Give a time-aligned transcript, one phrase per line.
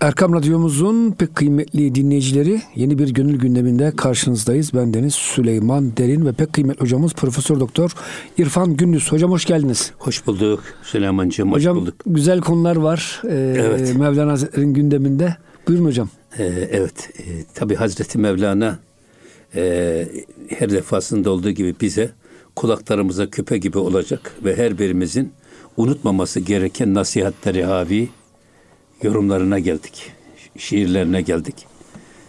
[0.00, 4.74] Erkam Radyomuzun pek kıymetli dinleyicileri yeni bir gönül gündeminde karşınızdayız.
[4.74, 7.94] Ben Deniz Süleyman Derin ve pek kıymetli hocamız Profesör Doktor
[8.38, 9.12] İrfan Gündüz.
[9.12, 9.92] Hocam hoş geldiniz.
[9.98, 11.52] Hoş bulduk Süleyman'cığım.
[11.52, 11.94] Hocam hoş bulduk.
[12.06, 13.96] güzel konular var ee, Evet.
[13.96, 15.36] Mevlana Hazretleri'nin gündeminde.
[15.68, 16.08] Buyurun hocam.
[16.38, 17.24] Ee, evet, e,
[17.54, 18.78] tabi Hazreti Mevlana
[19.54, 20.08] e,
[20.48, 22.10] her defasında olduğu gibi bize
[22.56, 25.32] kulaklarımıza küpe gibi olacak ve her birimizin
[25.76, 28.08] unutmaması gereken nasihatleri havi
[29.02, 30.12] yorumlarına geldik.
[30.58, 31.66] Şiirlerine geldik.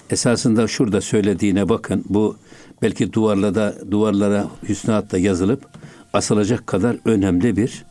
[0.09, 2.05] Esasında şurada söylediğine bakın.
[2.09, 2.37] Bu
[2.81, 5.67] belki duvarlarda duvarlara hüsnatla yazılıp
[6.13, 7.85] asılacak kadar önemli bir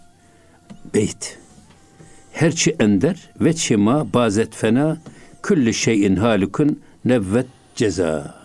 [0.95, 1.39] beyt.
[2.33, 4.99] Herçi ender ve çima bazet fena
[5.43, 8.41] külli şeyin halukun nevvet ceza.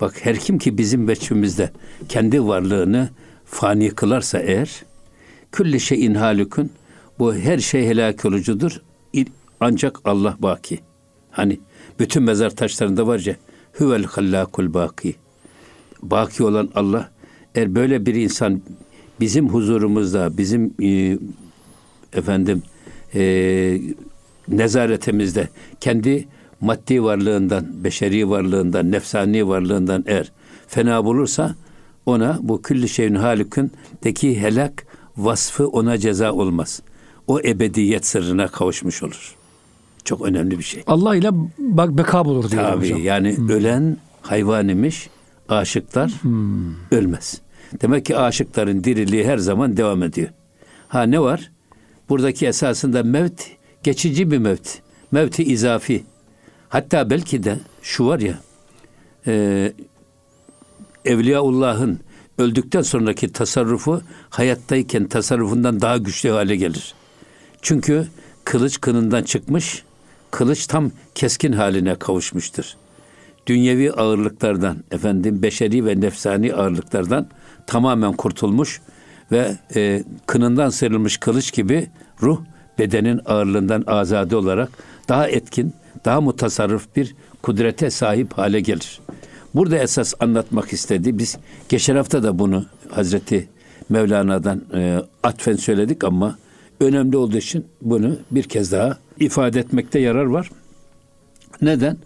[0.00, 1.70] Bak her kim ki bizim veçhimizde
[2.08, 3.08] kendi varlığını
[3.44, 4.82] fani kılarsa eğer
[5.52, 6.70] külli şeyin halukun
[7.18, 8.82] bu her şey helak olucudur.
[9.60, 10.80] Ancak Allah baki.
[11.30, 11.60] Hani
[11.98, 13.36] bütün mezar taşlarında var ya
[13.78, 15.14] huvel hallakul baki.
[16.02, 17.10] Baki olan Allah
[17.54, 18.62] eğer böyle bir insan
[19.20, 21.18] bizim huzurumuzda bizim e,
[22.12, 22.62] efendim
[23.14, 23.80] e,
[24.48, 25.48] nezaretimizde
[25.80, 26.28] kendi
[26.60, 30.32] maddi varlığından, beşeri varlığından, nefsani varlığından eğer
[30.66, 31.54] fena bulursa
[32.06, 36.82] ona bu külli şeyin halikindeki helak vasfı ona ceza olmaz.
[37.26, 39.34] O ebediyet sırrına kavuşmuş olur.
[40.04, 40.82] Çok önemli bir şey.
[40.86, 43.02] Allah ile bak beka bulur diyor Tabii hocam.
[43.02, 45.08] yani ölen hayvan imiş,
[45.48, 46.12] aşıklar
[46.90, 47.40] ölmez.
[47.82, 50.28] Demek ki aşıkların diriliği her zaman devam ediyor.
[50.88, 51.50] Ha ne var?
[52.08, 53.42] Buradaki esasında mevt
[53.82, 54.78] geçici bir mevt.
[55.12, 56.04] Mevti izafi.
[56.68, 58.38] Hatta belki de şu var ya
[59.26, 59.72] e,
[61.04, 62.00] Evliyaullah'ın
[62.38, 66.94] öldükten sonraki tasarrufu hayattayken tasarrufundan daha güçlü hale gelir.
[67.62, 68.06] Çünkü
[68.44, 69.82] kılıç kınından çıkmış,
[70.30, 72.64] kılıç tam keskin haline kavuşmuştur.
[73.46, 77.26] Dünyevi ağırlıklardan, efendim beşeri ve nefsani ağırlıklardan
[77.66, 78.80] tamamen kurtulmuş
[79.32, 81.88] ve e, kınından sıyrılmış kılıç gibi
[82.22, 82.40] ruh
[82.78, 84.68] bedenin ağırlığından azade olarak
[85.08, 85.74] daha etkin,
[86.04, 89.00] daha mutasarrıf bir kudrete sahip hale gelir.
[89.54, 91.36] Burada esas anlatmak istediği biz
[91.68, 93.48] geçen hafta da bunu Hazreti
[93.88, 96.38] Mevlana'dan e, atfen söyledik ama
[96.80, 100.50] önemli olduğu için bunu bir kez daha ifade etmekte yarar var.
[101.62, 101.96] Neden?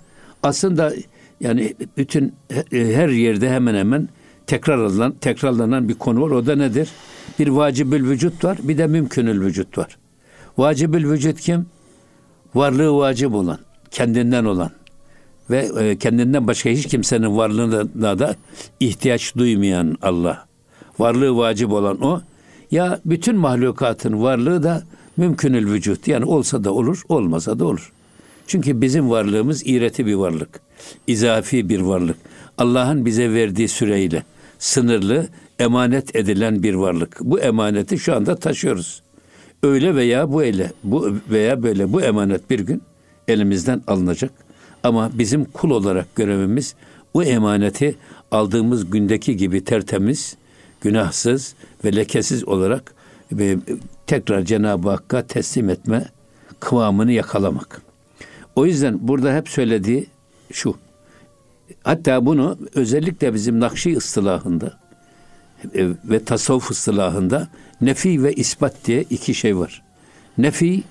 [0.43, 0.93] Aslında
[1.41, 2.35] yani bütün
[2.71, 4.09] her yerde hemen hemen
[4.47, 6.31] tekrarlanan tekrarlanan bir konu var.
[6.31, 6.89] O da nedir?
[7.39, 9.99] Bir vacibül vücut var, bir de mümkünül vücut var.
[10.59, 11.67] Vacibül vücut kim?
[12.55, 13.59] Varlığı vacip olan,
[13.91, 14.71] kendinden olan
[15.51, 18.37] ve e, kendinden başka hiç kimsenin varlığına da
[18.81, 20.47] ihtiyaç duymayan Allah.
[20.99, 22.21] Varlığı vacip olan o.
[22.71, 24.83] Ya bütün mahlukatın varlığı da
[25.17, 26.09] mümkünül vücut.
[26.09, 27.93] Yani olsa da olur, olmasa da olur.
[28.47, 30.61] Çünkü bizim varlığımız iğreti bir varlık.
[31.07, 32.17] izafi bir varlık.
[32.59, 34.23] Allah'ın bize verdiği süreyle
[34.59, 37.19] sınırlı, emanet edilen bir varlık.
[37.21, 39.03] Bu emaneti şu anda taşıyoruz.
[39.63, 42.83] Öyle veya bu ele, bu veya böyle bu emanet bir gün
[43.29, 44.31] elimizden alınacak.
[44.83, 46.75] Ama bizim kul olarak görevimiz
[47.15, 47.95] bu emaneti
[48.31, 50.37] aldığımız gündeki gibi tertemiz,
[50.81, 51.55] günahsız
[51.85, 52.95] ve lekesiz olarak
[53.33, 53.57] ve
[54.07, 56.09] tekrar Cenab-ı Hakk'a teslim etme
[56.61, 57.83] kıvamını yakalamak.
[58.57, 60.07] O yüzden burada hep söylediği
[60.53, 60.77] şu.
[61.85, 64.79] Hatta bunu özellikle bizim Nakşi ıstılahında
[65.75, 67.49] e, ve tasavvuf ıstılahında
[67.81, 69.83] nefi ve ispat diye iki şey var.
[70.39, 70.83] Nefi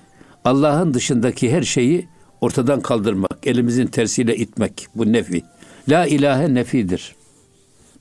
[0.44, 2.08] Allah'ın dışındaki her şeyi
[2.40, 5.42] ortadan kaldırmak, elimizin tersiyle itmek bu nefi.
[5.88, 7.14] La ilahe nefidir.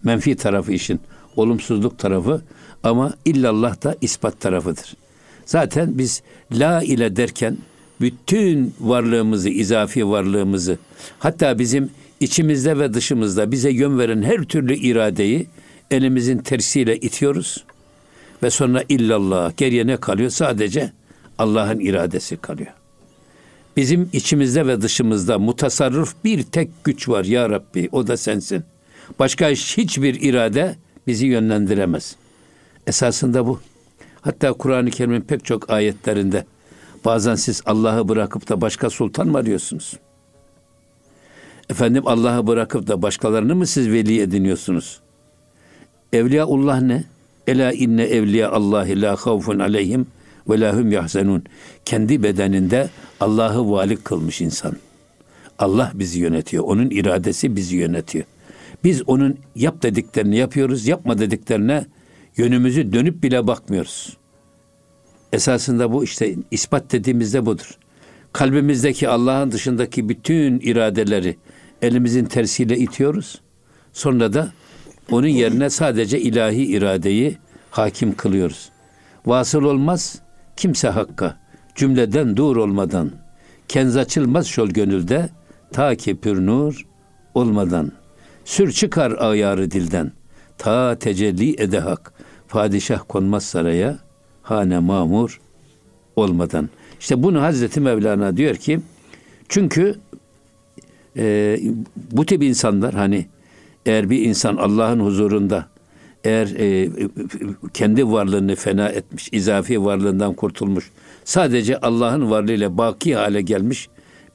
[0.03, 0.99] Menfi tarafı işin,
[1.39, 2.41] olumsuzluk tarafı
[2.83, 4.93] ama illallah da ispat tarafıdır.
[5.45, 7.57] Zaten biz la ile derken
[8.01, 10.77] bütün varlığımızı, izafi varlığımızı,
[11.19, 11.89] hatta bizim
[12.19, 15.47] içimizde ve dışımızda bize yön veren her türlü iradeyi
[15.91, 17.63] elimizin tersiyle itiyoruz.
[18.43, 20.29] Ve sonra illallah geriye ne kalıyor?
[20.29, 20.91] Sadece
[21.37, 22.73] Allah'ın iradesi kalıyor.
[23.77, 28.63] Bizim içimizde ve dışımızda mutasarrıf bir tek güç var ya Rabbi o da sensin.
[29.19, 30.75] Başka hiçbir irade
[31.09, 32.15] bizi yönlendiremez.
[32.87, 33.59] Esasında bu.
[34.21, 36.45] Hatta Kur'an-ı Kerim'in pek çok ayetlerinde
[37.05, 39.93] bazen siz Allah'ı bırakıp da başka sultan mı arıyorsunuz?
[41.69, 44.99] Efendim Allah'ı bırakıp da başkalarını mı siz veli ediniyorsunuz?
[46.13, 47.03] Evliyaullah ne?
[47.47, 50.07] Ela inne evliya Allahi la havfun aleyhim
[50.49, 51.43] ve la hum yahzenun.
[51.85, 52.89] Kendi bedeninde
[53.19, 54.73] Allah'ı vali kılmış insan.
[55.59, 56.63] Allah bizi yönetiyor.
[56.63, 58.25] Onun iradesi bizi yönetiyor.
[58.83, 61.85] Biz onun yap dediklerini yapıyoruz, yapma dediklerine
[62.37, 64.17] yönümüzü dönüp bile bakmıyoruz.
[65.33, 67.77] Esasında bu işte ispat dediğimizde budur.
[68.33, 71.37] kalbimizdeki Allah'ın dışındaki bütün iradeleri
[71.81, 73.41] elimizin tersiyle itiyoruz.
[73.93, 74.51] Sonra da
[75.11, 77.37] onun yerine sadece ilahi iradeyi
[77.71, 78.69] hakim kılıyoruz.
[79.25, 80.19] Vasıl olmaz
[80.55, 81.39] kimse hakka
[81.75, 83.11] cümleden dur olmadan
[83.67, 85.29] kenz açılmaz şol gönülde
[85.71, 86.85] ta ki pür nur
[87.33, 87.91] olmadan
[88.49, 90.11] sür çıkar ayarı dilden
[90.57, 92.13] ta tecelli ede hak
[92.47, 93.99] padişah konmaz saraya
[94.41, 95.41] hane mamur
[96.15, 96.69] olmadan.
[96.99, 98.79] İşte bunu Hazreti Mevlana diyor ki
[99.49, 99.95] çünkü
[101.17, 101.57] e,
[102.11, 103.25] bu tip insanlar hani
[103.85, 105.67] eğer bir insan Allah'ın huzurunda
[106.23, 106.89] eğer e,
[107.73, 110.91] kendi varlığını fena etmiş, izafi varlığından kurtulmuş,
[111.23, 113.89] sadece Allah'ın varlığıyla baki hale gelmiş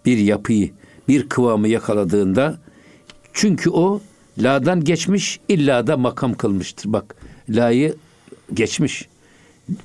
[0.06, 0.70] bir yapıyı,
[1.08, 2.63] bir kıvamı yakaladığında
[3.35, 4.01] çünkü o
[4.39, 6.93] la'dan geçmiş, illa da makam kılmıştır.
[6.93, 7.17] Bak,
[7.49, 7.97] la'yı
[8.55, 9.09] geçmiş,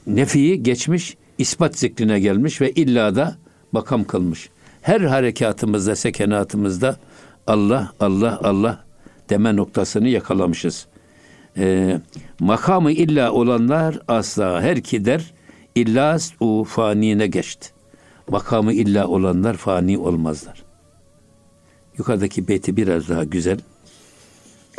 [0.07, 3.37] nefiyi geçmiş, ispat zikrine gelmiş ve illa da
[3.71, 4.49] makam kılmış.
[4.81, 6.97] Her harekatımızda, sekenatımızda
[7.47, 8.85] Allah, Allah, Allah
[9.29, 10.87] deme noktasını yakalamışız.
[11.57, 12.01] Ee,
[12.39, 15.33] makamı illa olanlar asla her kider
[15.75, 17.69] illa u fanine geçti.
[18.27, 20.68] Makamı illa olanlar fani olmazlar.
[21.99, 23.59] Yukarıdaki beyti biraz daha güzel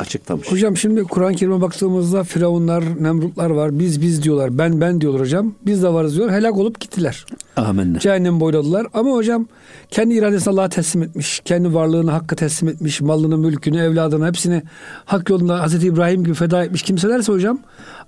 [0.01, 0.51] açıklamış.
[0.51, 3.79] Hocam şimdi Kur'an-ı Kerim'e baktığımızda Firavunlar, Nemrutlar var.
[3.79, 4.57] Biz biz diyorlar.
[4.57, 5.53] Ben ben diyorlar hocam.
[5.65, 6.31] Biz de varız diyor.
[6.31, 7.25] Helak olup gittiler.
[7.55, 7.99] Amenna.
[7.99, 8.87] Cehennem boyladılar.
[8.93, 9.47] Ama hocam
[9.89, 11.41] kendi iradesini Allah'a teslim etmiş.
[11.45, 13.01] Kendi varlığını Hakk'a teslim etmiş.
[13.01, 14.63] Malını, mülkünü, evladını hepsini
[15.05, 17.59] hak yolunda Hazreti İbrahim gibi feda etmiş kimselerse hocam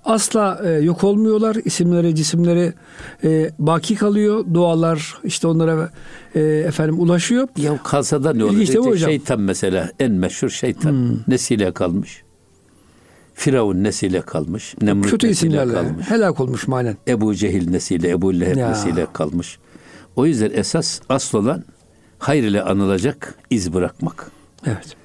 [0.04, 1.56] asla e, yok olmuyorlar.
[1.64, 2.72] İsimleri, cisimleri
[3.24, 4.44] e, baki kalıyor.
[4.54, 5.90] Dualar işte onlara
[6.34, 7.48] e, efendim ulaşıyor.
[7.56, 8.56] Ya kalsa da ne olur?
[8.56, 9.10] Mi hocam?
[9.10, 10.90] Şeytan mesela en meşhur şeytan.
[10.90, 11.16] Hmm.
[11.28, 11.64] Nesiyle
[11.94, 12.22] kalmış?
[13.34, 14.74] Firavun nesiyle kalmış?
[14.82, 16.10] Nemrut Kötü nesiyle kalmış?
[16.10, 16.96] helak olmuş manen.
[17.08, 18.68] Ebu Cehil nesiyle, Ebu Leheb Ya.
[18.68, 19.58] nesiyle kalmış.
[20.16, 21.64] O yüzden esas asıl olan
[22.18, 24.30] hayır ile anılacak iz bırakmak.
[24.66, 24.96] Evet.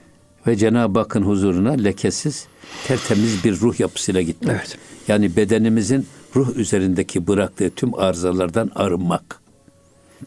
[0.48, 2.48] Ve Cenab-ı Hakk'ın huzuruna lekesiz,
[2.88, 4.56] tertemiz bir ruh yapısıyla gitmek.
[4.56, 4.78] Evet.
[5.08, 9.42] Yani bedenimizin ruh üzerindeki bıraktığı tüm arızalardan arınmak.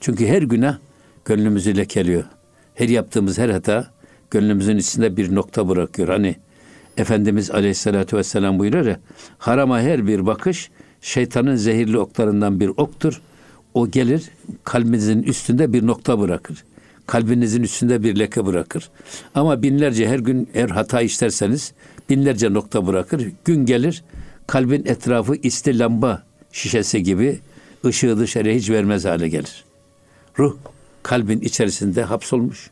[0.00, 0.78] Çünkü her günah
[1.24, 2.24] gönlümüzü lekeliyor.
[2.74, 3.90] Her yaptığımız her hata
[4.30, 6.08] gönlümüzün içinde bir nokta bırakıyor.
[6.08, 6.36] Hani
[6.96, 9.00] Efendimiz Aleyhisselatü Vesselam buyuruyor ya,
[9.38, 13.20] harama her bir bakış şeytanın zehirli oklarından bir oktur.
[13.74, 14.30] O gelir
[14.64, 16.64] kalbinizin üstünde bir nokta bırakır.
[17.06, 18.90] Kalbinizin üstünde bir leke bırakır.
[19.34, 21.72] Ama binlerce her gün her hata işlerseniz
[22.10, 23.28] binlerce nokta bırakır.
[23.44, 24.04] Gün gelir
[24.46, 26.22] kalbin etrafı isti lamba
[26.52, 27.40] şişesi gibi
[27.84, 29.64] ışığı dışarıya hiç vermez hale gelir.
[30.38, 30.56] Ruh
[31.02, 32.70] kalbin içerisinde hapsolmuş.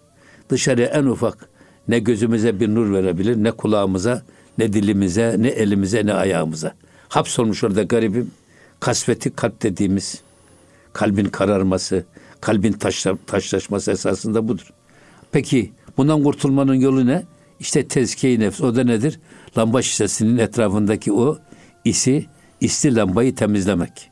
[0.50, 1.49] Dışarıya en ufak
[1.90, 4.22] ne gözümüze bir nur verebilir, ne kulağımıza,
[4.58, 6.74] ne dilimize, ne elimize, ne ayağımıza.
[7.08, 8.30] Hapsolmuş orada garibim.
[8.80, 10.22] Kasveti kalp dediğimiz
[10.92, 12.04] kalbin kararması,
[12.40, 14.72] kalbin taşla, taşlaşması esasında budur.
[15.32, 17.22] Peki bundan kurtulmanın yolu ne?
[17.60, 18.60] İşte tezkiye nefs.
[18.60, 19.20] O da nedir?
[19.58, 21.38] Lamba şişesinin etrafındaki o
[21.84, 22.26] isi,
[22.60, 24.10] isli lambayı temizlemek.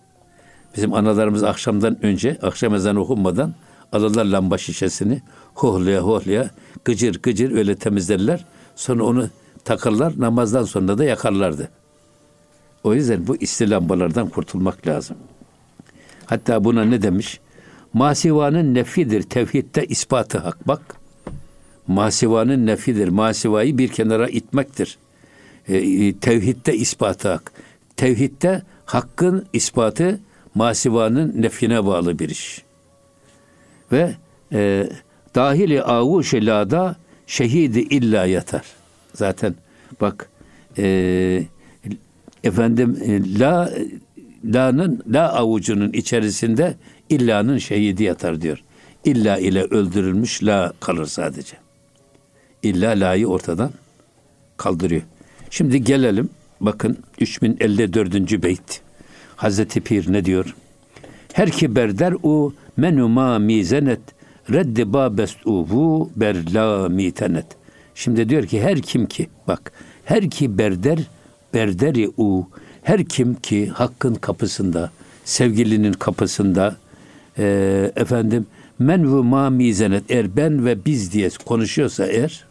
[0.77, 3.55] Bizim analarımız akşamdan önce, akşam ezanı okunmadan
[3.93, 5.23] alırlar lamba şişesini
[5.55, 6.51] hohlaya hohlaya
[6.85, 8.45] gıcır gıcır öyle temizlerler.
[8.77, 9.29] Sonra onu
[9.65, 11.69] takarlar namazdan sonra da yakarlardı.
[12.85, 15.17] O yüzden bu isli lambalardan kurtulmak lazım.
[16.27, 17.41] Hatta buna ne demiş?
[17.93, 20.69] Masivanın nefidir tevhidde ispatı hak.
[20.69, 20.97] Bak
[21.87, 23.09] masivanın nefidir.
[23.09, 24.99] Masivayı bir kenara itmektir.
[25.69, 27.53] E, e, tevhidde ispatı hak.
[27.97, 30.21] Tevhidde hakkın ispatı
[30.55, 32.63] masivanın nefine bağlı bir iş.
[33.93, 34.15] Ve
[34.53, 34.89] e,
[35.39, 38.63] dahili avuş lada şehidi illa yatar.
[39.15, 39.55] Zaten
[40.01, 40.29] bak
[40.79, 40.85] e,
[42.45, 43.71] efendim e, la
[44.45, 46.75] la'nın la avucunun içerisinde
[47.09, 48.63] illanın şehidi yatar diyor.
[49.05, 51.57] İlla ile öldürülmüş la kalır sadece.
[52.63, 53.71] İlla la'yı ortadan
[54.57, 55.03] kaldırıyor.
[55.51, 56.29] Şimdi gelelim
[56.61, 58.43] bakın 3054.
[58.43, 58.81] beyt.
[59.37, 60.55] Hazreti Pir ne diyor?
[61.33, 64.18] Her ki berder u menü ma mizenet
[64.53, 67.47] reddi babest uvu berla mitenet.
[67.95, 69.73] Şimdi diyor ki her kim ki bak
[70.05, 70.99] her ki berder
[71.55, 72.49] berderi u
[72.83, 74.91] her kim ki hakkın kapısında
[75.25, 76.77] sevgilinin kapısında
[77.39, 78.47] e, efendim
[78.79, 82.45] men ve ma mizenet eğer ben ve biz diye konuşuyorsa eğer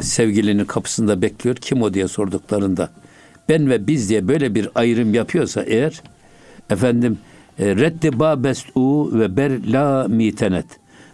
[0.00, 1.56] sevgilinin kapısında bekliyor.
[1.56, 2.90] Kim o diye sorduklarında
[3.48, 6.02] ben ve biz diye böyle bir ayrım yapıyorsa eğer
[6.70, 7.18] efendim
[7.58, 10.66] reddi babest u ve ber la mitenet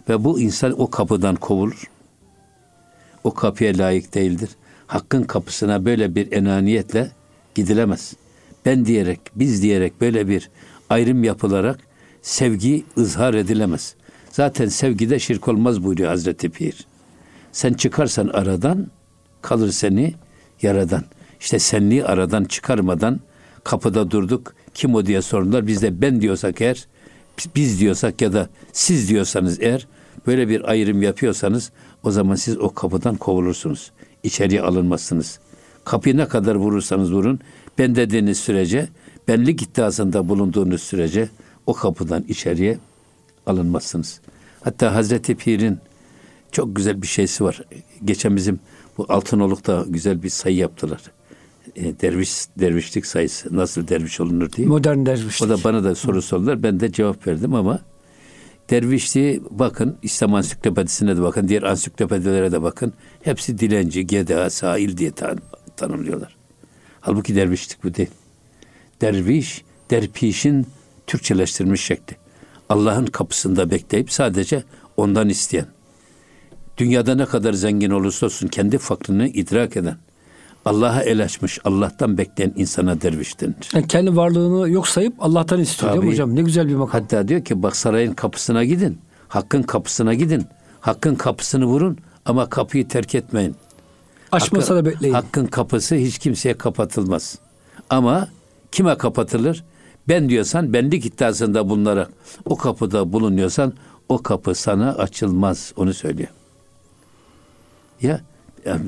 [0.09, 1.83] ve bu insan o kapıdan kovulur.
[3.23, 4.49] O kapıya layık değildir.
[4.87, 7.11] Hakkın kapısına böyle bir enaniyetle
[7.55, 8.13] gidilemez.
[8.65, 10.49] Ben diyerek, biz diyerek böyle bir
[10.89, 11.79] ayrım yapılarak
[12.21, 13.95] sevgi ızhar edilemez.
[14.31, 16.85] Zaten sevgide şirk olmaz buyuruyor Hazreti Pir.
[17.51, 18.87] Sen çıkarsan aradan
[19.41, 20.13] kalır seni
[20.61, 21.03] yaradan.
[21.39, 23.19] İşte senliği aradan çıkarmadan
[23.63, 24.53] kapıda durduk.
[24.73, 25.67] Kim o diye sordular.
[25.67, 26.87] Biz de ben diyorsak eğer,
[27.55, 29.87] biz diyorsak ya da siz diyorsanız eğer
[30.27, 31.71] böyle bir ayrım yapıyorsanız
[32.03, 33.91] o zaman siz o kapıdan kovulursunuz.
[34.23, 35.39] İçeriye alınmazsınız.
[35.85, 37.39] Kapıyı ne kadar vurursanız vurun
[37.77, 38.89] ben dediğiniz sürece
[39.27, 41.29] benlik iddiasında bulunduğunuz sürece
[41.65, 42.77] o kapıdan içeriye
[43.45, 44.21] alınmazsınız.
[44.63, 45.77] Hatta Hazreti Pir'in
[46.51, 47.61] çok güzel bir şeysi var.
[48.05, 48.59] Geçen bizim
[48.97, 51.01] bu Altınoluk'ta güzel bir sayı yaptılar.
[51.75, 54.67] E, derviş dervişlik sayısı nasıl derviş olunur diye.
[54.67, 55.47] Modern dervişlik.
[55.47, 56.63] O da bana da soru sordular.
[56.63, 57.79] Ben de cevap verdim ama
[58.69, 62.93] dervişliği bakın İslam ansiklopedisine de bakın, diğer ansiklopedilere de bakın.
[63.23, 65.37] Hepsi dilenci, geda, sahil diye tan
[65.77, 66.35] tanımlıyorlar.
[67.01, 68.09] Halbuki dervişlik bu değil.
[69.01, 70.67] Derviş, derpişin
[71.07, 72.15] Türkçeleştirilmiş şekli.
[72.69, 74.63] Allah'ın kapısında bekleyip sadece
[74.97, 75.65] ondan isteyen.
[76.77, 79.97] Dünyada ne kadar zengin olursa olsun kendi fakrını idrak eden.
[80.65, 83.55] Allah'a el açmış, Allah'tan bekleyen insana derviş denir.
[83.73, 86.13] Yani kendi varlığını yok sayıp Allah'tan istiyor değil mi Tabii.
[86.13, 86.35] hocam?
[86.35, 87.01] Ne güzel bir makam.
[87.01, 88.99] Hatta diyor ki bak sarayın kapısına gidin.
[89.27, 90.45] Hakkın kapısına gidin.
[90.81, 93.55] Hakkın kapısını vurun ama kapıyı terk etmeyin.
[94.31, 95.13] Açmasa da bekleyin.
[95.13, 97.39] Hakkın kapısı hiç kimseye kapatılmaz.
[97.89, 98.27] Ama
[98.71, 99.63] kime kapatılır?
[100.09, 102.09] Ben diyorsan benlik iddiasında bulunarak
[102.45, 103.73] o kapıda bulunuyorsan
[104.09, 105.73] o kapı sana açılmaz.
[105.75, 106.29] Onu söylüyor.
[108.01, 108.21] Ya,
[108.65, 108.79] ya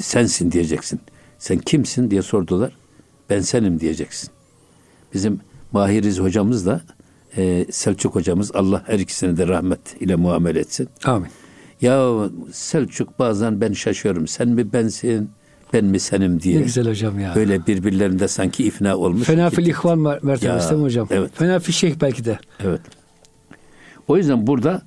[0.00, 1.00] sensin diyeceksin.
[1.38, 2.72] Sen kimsin diye sordular.
[3.30, 4.30] Ben senim diyeceksin.
[5.14, 5.40] Bizim
[5.72, 6.80] Mahiriz hocamız da
[7.36, 10.88] e, Selçuk hocamız Allah her ikisine de rahmet ile muamele etsin.
[11.04, 11.28] Amin.
[11.80, 12.12] Ya
[12.52, 14.26] Selçuk bazen ben şaşıyorum.
[14.26, 15.30] Sen mi bensin,
[15.72, 16.58] ben mi senim diye.
[16.58, 17.34] Ne güzel hocam ya.
[17.34, 19.26] Böyle birbirlerinde sanki ifna olmuş.
[19.26, 21.08] Fenafil ihvan mer- mertebesi değil mi hocam?
[21.10, 21.30] evet.
[21.34, 22.38] Fenafil şeyh belki de.
[22.64, 22.80] Evet.
[24.08, 24.82] O yüzden burada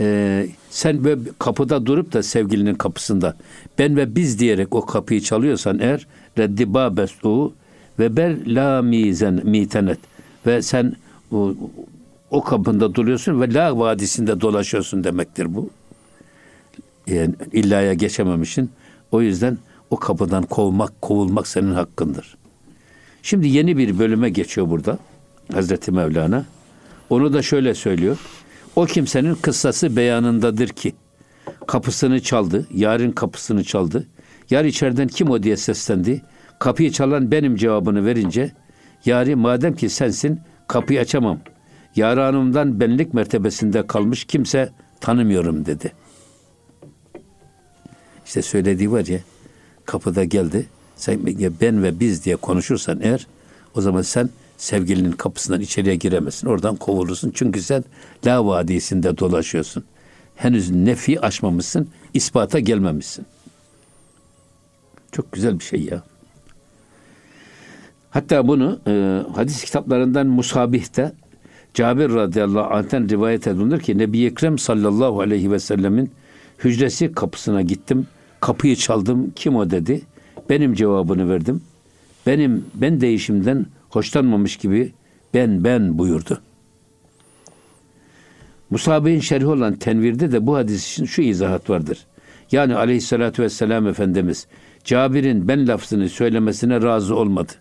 [0.00, 3.36] e, sen böyle kapıda durup da sevgilinin kapısında
[3.78, 6.06] ben ve biz diyerek o kapıyı çalıyorsan eğer
[6.38, 7.52] reddi babesu
[7.98, 9.98] ve ber la mizen mitenet
[10.46, 10.92] ve sen
[11.32, 11.54] o,
[12.30, 15.70] o kapında duruyorsun ve la vadisinde dolaşıyorsun demektir bu.
[17.06, 18.70] Yani illaya geçememişsin.
[19.12, 19.58] O yüzden
[19.90, 22.36] o kapıdan kovmak, kovulmak senin hakkındır.
[23.22, 24.98] Şimdi yeni bir bölüme geçiyor burada
[25.52, 26.44] Hazreti Mevlana.
[27.10, 28.18] Onu da şöyle söylüyor.
[28.76, 30.94] O kimsenin kıssası beyanındadır ki
[31.66, 34.06] kapısını çaldı, yarın kapısını çaldı.
[34.50, 36.22] Yar içeriden kim o diye seslendi.
[36.58, 38.52] Kapıyı çalan benim cevabını verince
[39.04, 41.40] yari madem ki sensin kapıyı açamam.
[41.96, 45.92] Yar hanımdan benlik mertebesinde kalmış kimse tanımıyorum dedi.
[48.26, 49.20] İşte söylediği var ya
[49.84, 50.66] kapıda geldi.
[50.96, 51.26] Sen
[51.60, 53.26] ben ve biz diye konuşursan eğer
[53.74, 56.46] o zaman sen sevgilinin kapısından içeriye giremezsin.
[56.46, 57.32] Oradan kovulursun.
[57.34, 57.84] Çünkü sen
[58.26, 59.84] la vadisinde dolaşıyorsun.
[60.36, 61.88] Henüz nefi aşmamışsın.
[62.14, 63.26] ispata gelmemişsin.
[65.12, 66.02] Çok güzel bir şey ya.
[68.10, 71.12] Hatta bunu e, hadis kitaplarından Musabih'te
[71.74, 76.10] Cabir radıyallahu anh'ten rivayet edilir ki Nebi Ekrem sallallahu aleyhi ve sellemin
[76.64, 78.06] hücresi kapısına gittim.
[78.40, 79.32] Kapıyı çaldım.
[79.36, 80.02] Kim o dedi.
[80.50, 81.62] Benim cevabını verdim.
[82.26, 84.92] Benim ben değişimden hoşlanmamış gibi
[85.34, 86.40] ben ben buyurdu.
[88.70, 92.06] Musabe'nin şerhi olan tenvirde de bu hadis için şu izahat vardır.
[92.52, 94.46] Yani aleyhissalatü vesselam Efendimiz
[94.84, 97.52] Cabir'in ben lafzını söylemesine razı olmadı.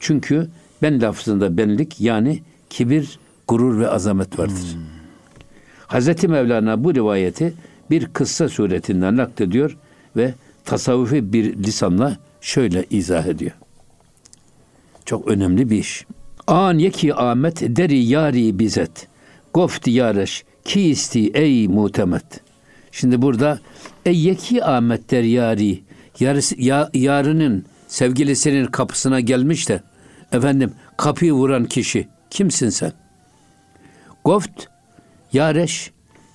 [0.00, 0.48] Çünkü
[0.82, 4.76] ben lafzında benlik yani kibir, gurur ve azamet vardır.
[5.86, 7.54] Hazreti Mevlana bu rivayeti
[7.90, 9.76] bir kıssa suretinden naklediyor
[10.16, 13.61] ve tasavvufi bir lisanla şöyle izah ediyor.
[15.04, 16.06] Çok önemli bir iş.
[16.46, 19.08] An yeki amet deri yari bizet.
[19.54, 22.40] Gofti yareş ki isti ey mutemet.
[22.92, 23.58] Şimdi burada
[24.06, 25.82] ey yeki amet der yari.
[26.20, 29.82] Yarısı, ya, yarının sevgilisinin kapısına gelmiş de
[30.32, 32.92] efendim kapıyı vuran kişi kimsin sen?
[34.24, 34.66] Goft
[35.32, 35.90] yareş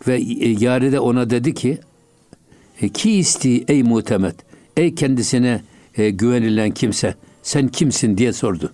[0.07, 1.77] ve e, yari de ona dedi ki
[2.81, 4.35] e, ki isti ey mutemet
[4.77, 5.61] ey kendisine
[5.97, 7.15] e, güvenilen kimse
[7.47, 8.73] sen kimsin diye sordu.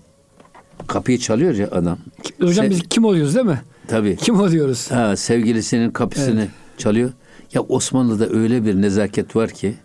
[0.87, 1.97] Kapıyı çalıyor ya adam.
[2.41, 3.61] Hocam Se- biz kim oluyoruz değil mi?
[3.87, 4.17] Tabii.
[4.17, 4.91] Kim oluyoruz?
[4.91, 6.49] Ha, sevgilisinin kapısını Evet.
[6.77, 7.11] çalıyor.
[7.53, 9.75] Ya Osmanlı'da öyle bir nezaket var ki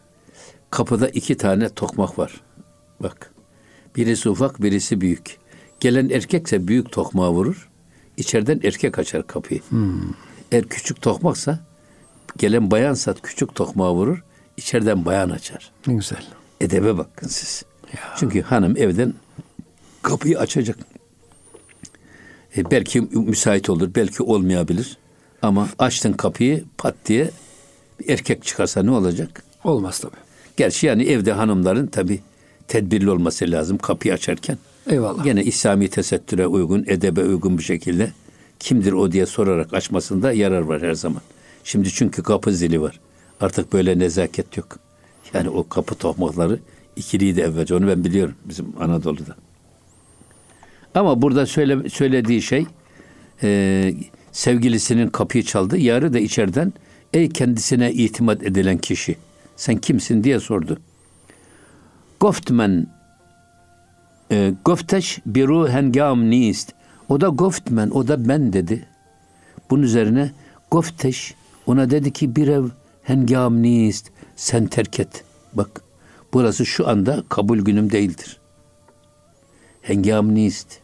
[0.71, 2.41] kapıda iki tane tokmak var.
[3.01, 3.33] Bak.
[3.97, 5.37] Birisi ufak, birisi büyük.
[5.81, 7.69] Gelen erkekse büyük tokmağı vurur.
[8.17, 9.61] İçeriden erkek açar kapıyı.
[10.53, 11.61] Eğer küçük tokmaksa
[12.37, 14.23] gelen bayansa küçük tokmağı vurur.
[14.57, 15.71] içeriden bayan açar.
[15.87, 16.23] Ne güzel.
[16.61, 17.63] Edebe bakın siz.
[18.17, 19.15] Çünkü hanım evden
[20.03, 20.79] kapıyı açacak.
[22.57, 24.97] E, belki müsait olur, belki olmayabilir.
[25.43, 27.31] Ama açtın kapıyı pat diye
[28.01, 29.43] bir erkek çıkarsa ne olacak?
[29.65, 30.17] Olmaz tabii.
[30.57, 32.21] Gerçi yani evde hanımların tabi
[32.69, 34.59] tedbirli olması lazım kapıyı açarken.
[34.91, 35.25] Eyvallah.
[35.25, 38.13] Gene İslami tesettüre uygun, edebe uygun bir şekilde
[38.59, 41.23] kimdir o diye sorarak açmasında yarar var her zaman.
[41.65, 43.01] Şimdi çünkü kapı zili var.
[43.41, 44.79] Artık böyle nezaket yok.
[45.35, 46.59] Yani o kapı tohmakları
[46.99, 47.75] ikiliydi evvelce.
[47.75, 49.37] Onu ben biliyorum bizim Anadolu'da.
[50.95, 52.67] Ama burada söyle, söylediği şey
[53.43, 53.95] e,
[54.33, 55.79] sevgilisinin kapıyı çaldı.
[55.79, 56.73] Yarı da içeriden
[57.13, 59.17] ey kendisine itimat edilen kişi
[59.57, 60.79] sen kimsin diye sordu.
[62.21, 62.87] Goftmen
[64.33, 66.73] e, Gofteş biru hengam nist.
[67.09, 68.87] O da Goftmen, o da ben dedi.
[69.71, 70.31] Bunun üzerine
[70.71, 71.35] Gofteş
[71.67, 72.65] ona dedi ki bir ev
[73.03, 74.11] hengam nist.
[74.37, 75.25] Sen terk et.
[75.53, 75.83] Bak
[76.33, 78.39] burası şu anda kabul günüm değildir.
[79.83, 80.79] Hengam nist.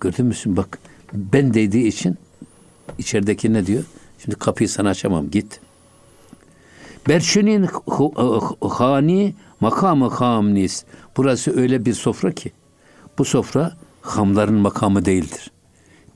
[0.00, 0.78] Gördün müsün bak
[1.12, 2.16] ben dediği için
[2.98, 3.84] içerideki ne diyor?
[4.18, 5.60] Şimdi kapıyı sana açamam git.
[7.08, 7.68] Berşinin
[8.60, 10.84] hani makamı hamnis.
[11.16, 12.52] Burası öyle bir sofra ki
[13.18, 15.50] bu sofra hamların makamı değildir.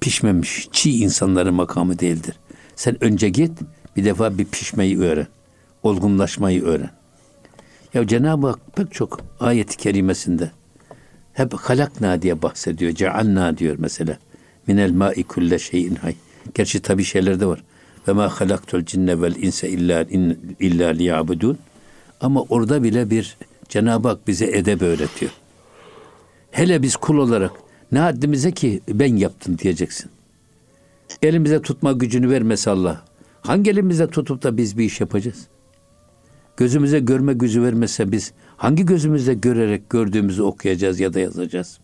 [0.01, 2.37] Pişmemiş çiğ insanların makamı değildir.
[2.77, 3.61] Sen önce git
[3.97, 5.27] bir defa bir pişmeyi öğren.
[5.83, 6.96] Olgunlaşmayı öğren.
[7.97, 10.51] Ya Cenab-ı Hak pek çok ayet-i kerimesinde
[11.33, 12.93] hep halakna diye bahsediyor.
[12.93, 14.19] Cealna diyor mesela.
[14.67, 16.15] Minel ma'i kulle şeyin hay.
[16.55, 17.63] Gerçi tabi şeyler de var.
[18.09, 20.03] Ve ma halaktul cinne vel inse illa,
[20.61, 21.59] illa liyabudun.
[22.21, 23.37] Ama orada bile bir
[23.69, 25.33] Cenab-ı Hak bize edeb öğretiyor.
[26.51, 27.53] Hele biz kul olarak
[27.93, 30.11] ne haddimize ki ben yaptım diyeceksin.
[31.23, 33.05] Elimize tutma gücünü vermese Allah.
[33.43, 35.47] Hangi elimize tutup da biz bir iş yapacağız?
[36.57, 41.79] Gözümüze görme gücü vermese biz hangi gözümüzle görerek gördüğümüzü okuyacağız ya da yazacağız?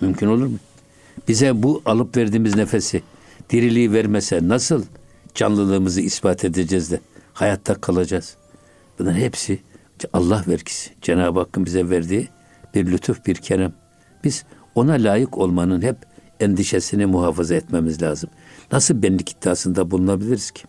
[0.00, 0.58] Mümkün olur mu?
[1.28, 3.02] Bize bu alıp verdiğimiz nefesi,
[3.50, 4.84] diriliği vermese nasıl
[5.34, 7.00] canlılığımızı ispat edeceğiz de
[7.32, 8.36] hayatta kalacağız?
[8.98, 9.58] Bunların hepsi
[10.12, 10.90] Allah vergisi.
[11.02, 12.28] Cenab-ı Hakk'ın bize verdiği
[12.74, 13.72] bir lütuf, bir kerem.
[14.24, 15.96] Biz ona layık olmanın hep
[16.40, 18.30] endişesini muhafaza etmemiz lazım.
[18.72, 20.62] Nasıl benlik iddiasında bulunabiliriz ki?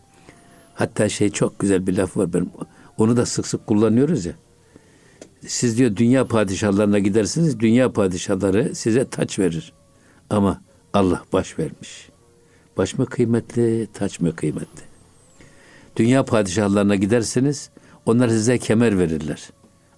[0.74, 2.34] Hatta şey çok güzel bir laf var.
[2.34, 2.48] Ben
[3.00, 4.34] onu da sık sık kullanıyoruz ya.
[5.48, 7.60] Siz diyor dünya padişahlarına gidersiniz.
[7.60, 9.74] Dünya padişahları size taç verir.
[10.30, 10.62] Ama
[10.94, 12.10] Allah baş vermiş.
[12.78, 14.82] Baş mı kıymetli, taç mı kıymetli?
[15.96, 17.70] Dünya padişahlarına gidersiniz.
[18.06, 19.50] Onlar size kemer verirler.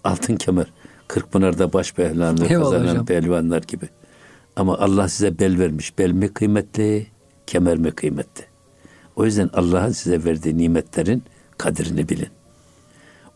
[0.03, 0.71] Altın kemer.
[1.07, 3.05] Kırkpınar'da baş pehlivanlığı kazanan hocam.
[3.05, 3.89] pehlivanlar gibi.
[4.55, 5.97] Ama Allah size bel vermiş.
[5.97, 7.07] Bel mi kıymetli,
[7.47, 8.43] kemer mi kıymetli?
[9.15, 11.23] O yüzden Allah'ın size verdiği nimetlerin
[11.57, 12.40] kadrini bilin.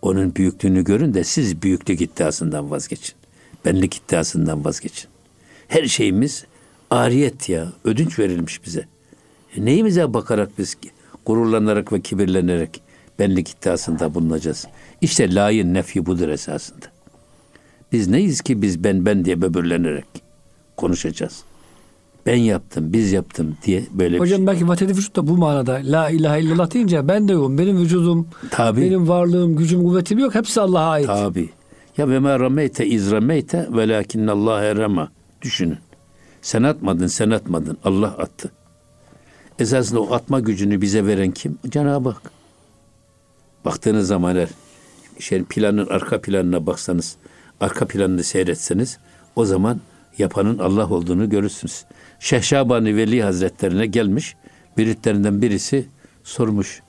[0.06, 3.16] Onun büyüklüğünü görün de siz büyüklük iddiasından vazgeçin.
[3.66, 5.10] Benlik iddiasından vazgeçin.
[5.68, 6.46] Her şeyimiz
[6.90, 8.88] ariyet ya, ödünç verilmiş bize.
[9.56, 10.78] E neyimize bakarak biz
[11.26, 12.82] gururlanarak ve kibirlenerek
[13.20, 14.68] benlik iddiasında bulunacağız.
[15.02, 16.86] İşte layın nefi budur esasında.
[17.92, 20.08] Biz neyiz ki biz ben ben diye böbürlenerek
[20.78, 21.44] konuşacağız.
[22.26, 24.48] Ben yaptım, biz yaptım diye böyle Hocam şey.
[24.48, 25.82] belki vahdeti vücut da bu manada.
[25.84, 27.58] La ilahe illallah deyince ben de yokum.
[27.58, 28.82] Benim vücudum, Tabii.
[28.82, 30.36] benim varlığım, gücüm, kuvvetim yok.
[30.36, 31.06] Hepsi Allah'a ait.
[31.08, 31.50] Tabi.
[31.98, 35.12] Ya ve ma rameyte iz rameyte velakinnallâhe rema.
[35.42, 35.78] Düşünün.
[36.42, 37.78] Sen atmadın, sen atmadın.
[37.84, 38.52] Allah attı.
[39.60, 41.58] Esasında o atma gücünü bize veren kim?
[41.70, 42.32] Cenab-ı Hak.
[43.66, 44.50] Baktığınız zaman eğer
[45.20, 47.16] şey planın arka planına baksanız,
[47.60, 48.98] arka planını seyretseniz
[49.36, 49.80] o zaman
[50.18, 51.86] yapanın Allah olduğunu görürsünüz.
[52.26, 54.36] Şeyh Şabani Veli Hazretlerine gelmiş,
[54.78, 55.86] müritlerinden birisi
[56.24, 56.82] sormuş.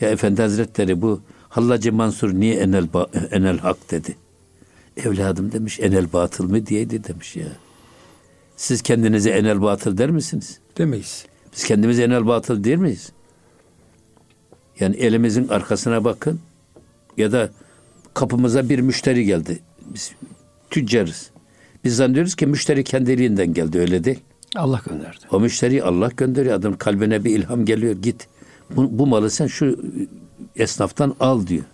[0.00, 4.16] Ya Efendi Hazretleri bu Hallacı Mansur niye enel, ba- enel hak dedi.
[4.96, 7.46] Evladım demiş enel batıl mı diyeydi demiş ya.
[8.56, 10.58] Siz kendinize enel batıl der misiniz?
[10.78, 11.26] Demeyiz.
[11.52, 13.12] Biz kendimize enel batıl değil miyiz?
[14.80, 16.40] Yani elimizin arkasına bakın
[17.16, 17.50] ya da
[18.14, 19.58] kapımıza bir müşteri geldi.
[19.94, 20.12] Biz
[20.70, 21.30] tüccarız.
[21.84, 24.20] Biz zannediyoruz ki müşteri kendiliğinden geldi öyle değil.
[24.56, 25.18] Allah gönderdi.
[25.32, 26.54] O müşteriyi Allah gönderiyor.
[26.54, 27.92] Adam kalbine bir ilham geliyor.
[28.02, 28.28] Git
[28.76, 29.78] bu, bu malı sen şu
[30.56, 31.64] esnaftan al diyor.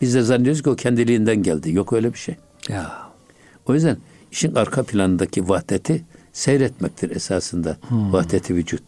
[0.00, 1.72] Biz de zannediyoruz ki o kendiliğinden geldi.
[1.72, 2.34] Yok öyle bir şey.
[2.68, 2.92] Ya.
[3.66, 3.96] O yüzden
[4.32, 7.76] işin arka planındaki vahdeti seyretmektir esasında.
[7.88, 8.12] Hmm.
[8.12, 8.82] Vahdeti vücut.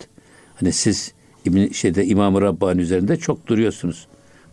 [0.55, 1.13] Hani siz
[1.45, 4.07] İbn şeyde İmam-ı Rabbani üzerinde çok duruyorsunuz.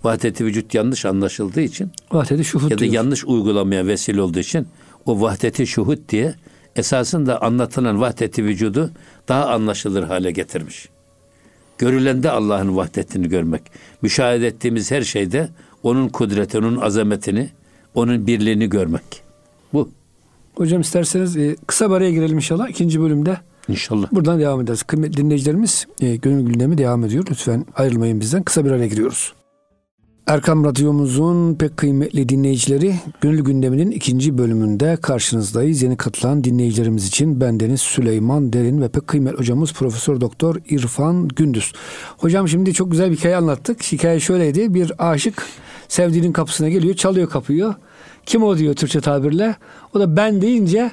[0.03, 2.93] Vahdeti vücut yanlış anlaşıldığı için Vahdeti şuhut ya da diyor.
[2.93, 4.67] yanlış uygulamaya vesile olduğu için
[5.05, 6.35] o vahdeti şuhud diye
[6.75, 8.91] esasında anlatılan vahdeti vücudu
[9.27, 10.89] daha anlaşılır hale getirmiş.
[11.77, 13.61] Görülende Allah'ın vahdetini görmek.
[14.01, 15.49] Müşahede ettiğimiz her şeyde
[15.83, 17.49] onun kudretini, onun azametini,
[17.95, 19.03] onun birliğini görmek.
[19.73, 19.89] Bu.
[20.55, 23.37] Hocam isterseniz e, kısa bir araya girelim inşallah ikinci bölümde.
[23.67, 24.11] İnşallah.
[24.11, 24.83] Buradan devam ederiz.
[24.83, 27.25] Kıymetli dinleyicilerimiz e, gönül gündemi devam ediyor.
[27.31, 28.43] Lütfen ayrılmayın bizden.
[28.43, 29.33] Kısa bir araya giriyoruz.
[30.27, 35.81] Erkam Radyomuzun pek kıymetli dinleyicileri Gönül Gündemi'nin ikinci bölümünde karşınızdayız.
[35.81, 41.73] Yeni katılan dinleyicilerimiz için bendeniz Süleyman Derin ve pek kıymetli hocamız Profesör Doktor İrfan Gündüz.
[42.17, 43.83] Hocam şimdi çok güzel bir hikaye anlattık.
[43.83, 44.73] Hikaye şöyleydi.
[44.73, 45.45] Bir aşık
[45.87, 47.75] sevdiğinin kapısına geliyor, çalıyor kapıyı.
[48.25, 49.55] Kim o diyor Türkçe tabirle.
[49.93, 50.91] O da ben deyince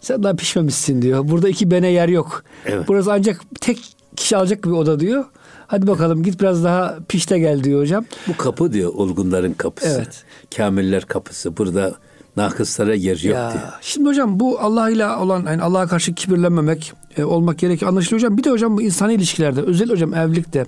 [0.00, 1.28] sen daha pişmemişsin diyor.
[1.28, 2.44] Burada iki bene yer yok.
[2.66, 2.84] Evet.
[2.88, 5.24] Burası ancak tek kişi alacak bir oda diyor.
[5.66, 8.04] Hadi bakalım git biraz daha pişte gel diyor hocam.
[8.28, 9.88] Bu kapı diyor olgunların kapısı.
[9.88, 10.24] Evet.
[10.56, 11.56] Kamiller kapısı.
[11.56, 11.94] Burada
[12.36, 13.64] nakıslara yer yok Ya, diyor.
[13.80, 18.38] Şimdi hocam bu Allah ile olan yani Allah'a karşı kibirlenmemek e, olmak gerekiyor anlaşılıyor hocam.
[18.38, 20.66] Bir de hocam bu insani ilişkilerde özel hocam evlilikte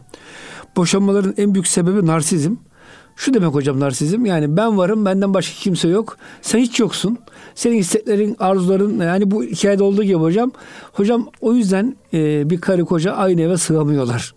[0.76, 2.55] boşanmaların en büyük sebebi narsizm.
[3.16, 6.16] Şu demek hocam narsizm yani ben varım benden başka kimse yok.
[6.42, 7.18] Sen hiç yoksun.
[7.55, 10.53] Senin isteklerin, arzuların yani bu hikayede olduğu gibi hocam.
[10.93, 14.35] Hocam o yüzden e, bir karı koca aynı eve sığamıyorlar.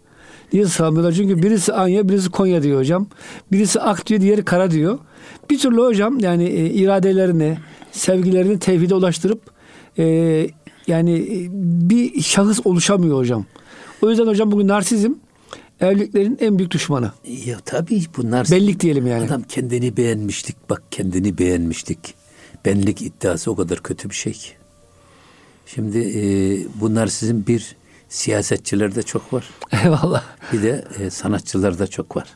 [0.53, 1.11] Niye sığamıyorlar?
[1.11, 3.07] Çünkü birisi Anya, birisi Konya diyor hocam.
[3.51, 4.99] Birisi Ak diyor, diğeri Kara diyor.
[5.49, 7.57] Bir türlü hocam yani e, iradelerini,
[7.91, 9.41] sevgilerini tevhide ulaştırıp
[9.97, 10.05] e,
[10.87, 11.47] yani e,
[11.89, 13.45] bir şahıs oluşamıyor hocam.
[14.01, 15.11] O yüzden hocam bugün narsizm
[15.81, 17.11] evliliklerin en büyük düşmanı.
[17.45, 19.25] Ya tabii bunlar Bellik diyelim yani.
[19.25, 20.69] Adam kendini beğenmişlik.
[20.69, 22.24] Bak kendini beğenmişlik.
[22.65, 24.49] Benlik iddiası o kadar kötü bir şey ki.
[25.65, 26.23] Şimdi e,
[26.81, 27.75] bunlar sizin bir
[28.09, 29.49] siyasetçilerde çok var.
[29.83, 30.23] Eyvallah.
[30.53, 32.27] Bir de e, sanatçılarda çok var.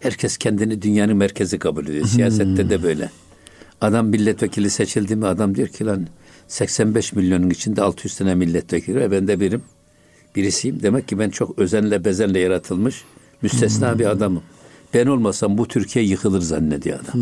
[0.00, 2.06] Herkes kendini dünyanın merkezi kabul ediyor.
[2.06, 3.10] Siyasette de böyle.
[3.80, 6.06] Adam milletvekili seçildi mi adam diyor ki lan
[6.48, 9.62] 85 milyonun içinde 600 tane milletvekili ve ben de birim.
[10.36, 10.82] Birisiyim.
[10.82, 13.04] Demek ki ben çok özenle bezenle yaratılmış
[13.42, 14.42] müstesna bir adamım.
[14.94, 17.20] Ben olmasam bu Türkiye yıkılır zannediyor adam.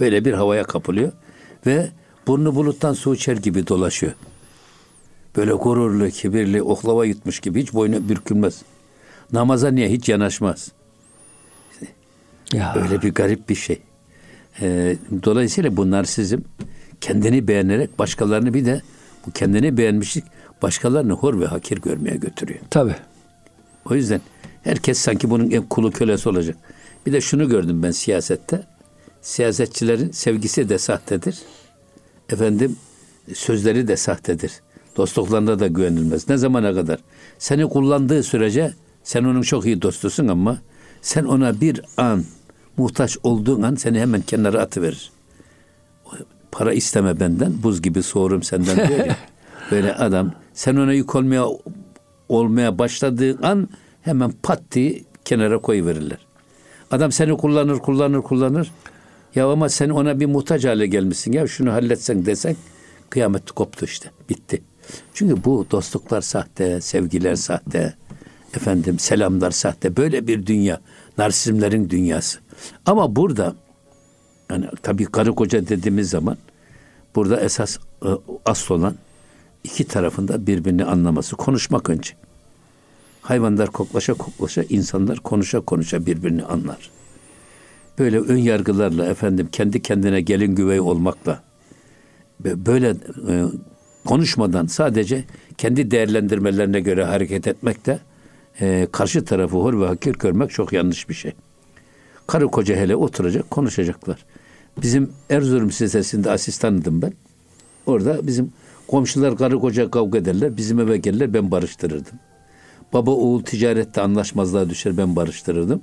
[0.00, 1.12] Böyle bir havaya kapılıyor
[1.66, 1.90] ve
[2.26, 4.12] burnu buluttan su içer gibi dolaşıyor.
[5.36, 8.62] Böyle gururlu, kibirli, oklava yutmuş gibi hiç boynu bürkülmez.
[9.32, 10.72] Namaza niye hiç yanaşmaz.
[12.52, 12.74] Ya.
[12.76, 13.82] Öyle bir garip bir şey.
[14.60, 16.38] Ee, dolayısıyla bu narsizm
[17.00, 18.82] kendini beğenerek başkalarını bir de
[19.26, 20.24] bu kendini beğenmişlik
[20.62, 22.60] başkalarını hor ve hakir görmeye götürüyor.
[22.70, 22.96] Tabii.
[23.90, 24.20] O yüzden
[24.62, 26.56] herkes sanki bunun en kulu kölesi olacak.
[27.06, 28.62] Bir de şunu gördüm ben siyasette.
[29.24, 31.38] Siyasetçilerin sevgisi de sahtedir.
[32.30, 32.76] Efendim
[33.34, 34.52] sözleri de sahtedir.
[34.96, 36.28] Dostluklarına da güvenilmez.
[36.28, 36.98] Ne zamana kadar?
[37.38, 38.72] Seni kullandığı sürece
[39.04, 40.58] sen onun çok iyi dostusun ama
[41.02, 42.24] sen ona bir an
[42.76, 45.12] muhtaç olduğun an seni hemen kenara atıverir.
[46.52, 49.16] Para isteme benden, buz gibi soğurum senden diyor ya.
[49.70, 51.44] Böyle adam sen ona yük olmaya
[52.28, 53.68] olmaya başladığı an
[54.02, 56.18] hemen pat diye kenara koyuverirler.
[56.90, 58.70] Adam seni kullanır, kullanır, kullanır.
[59.34, 61.32] Ya ama sen ona bir muhtaç hale gelmişsin.
[61.32, 62.56] Ya şunu halletsen desen
[63.10, 64.10] kıyamet koptu işte.
[64.28, 64.62] Bitti.
[65.14, 67.94] Çünkü bu dostluklar sahte, sevgiler sahte,
[68.56, 69.96] efendim selamlar sahte.
[69.96, 70.80] Böyle bir dünya.
[71.18, 72.38] Narsizmlerin dünyası.
[72.86, 73.54] Ama burada
[74.50, 76.36] yani tabii karı koca dediğimiz zaman
[77.14, 78.08] burada esas e,
[78.46, 78.94] asıl olan
[79.64, 82.12] iki tarafında birbirini anlaması, konuşmak önce.
[83.22, 86.90] Hayvanlar koklaşa koklaşa, insanlar konuşa konuşa birbirini anlar.
[87.98, 91.42] Böyle ön yargılarla efendim kendi kendine gelin güvey olmakla
[92.40, 92.88] böyle
[93.28, 93.44] e,
[94.04, 95.24] konuşmadan sadece
[95.58, 97.98] kendi değerlendirmelerine göre hareket etmekle
[98.60, 101.32] e, karşı tarafı hor ve hakir görmek çok yanlış bir şey.
[102.26, 104.24] Karı koca hele oturacak konuşacaklar.
[104.82, 107.12] Bizim Erzurum sitesinde asistanıydım ben.
[107.86, 108.52] Orada bizim
[108.88, 110.56] komşular karı koca kavga ederler.
[110.56, 112.18] Bizim eve gelirler ben barıştırırdım.
[112.92, 115.80] Baba oğul ticarette anlaşmazlığa düşer ben barıştırırdım.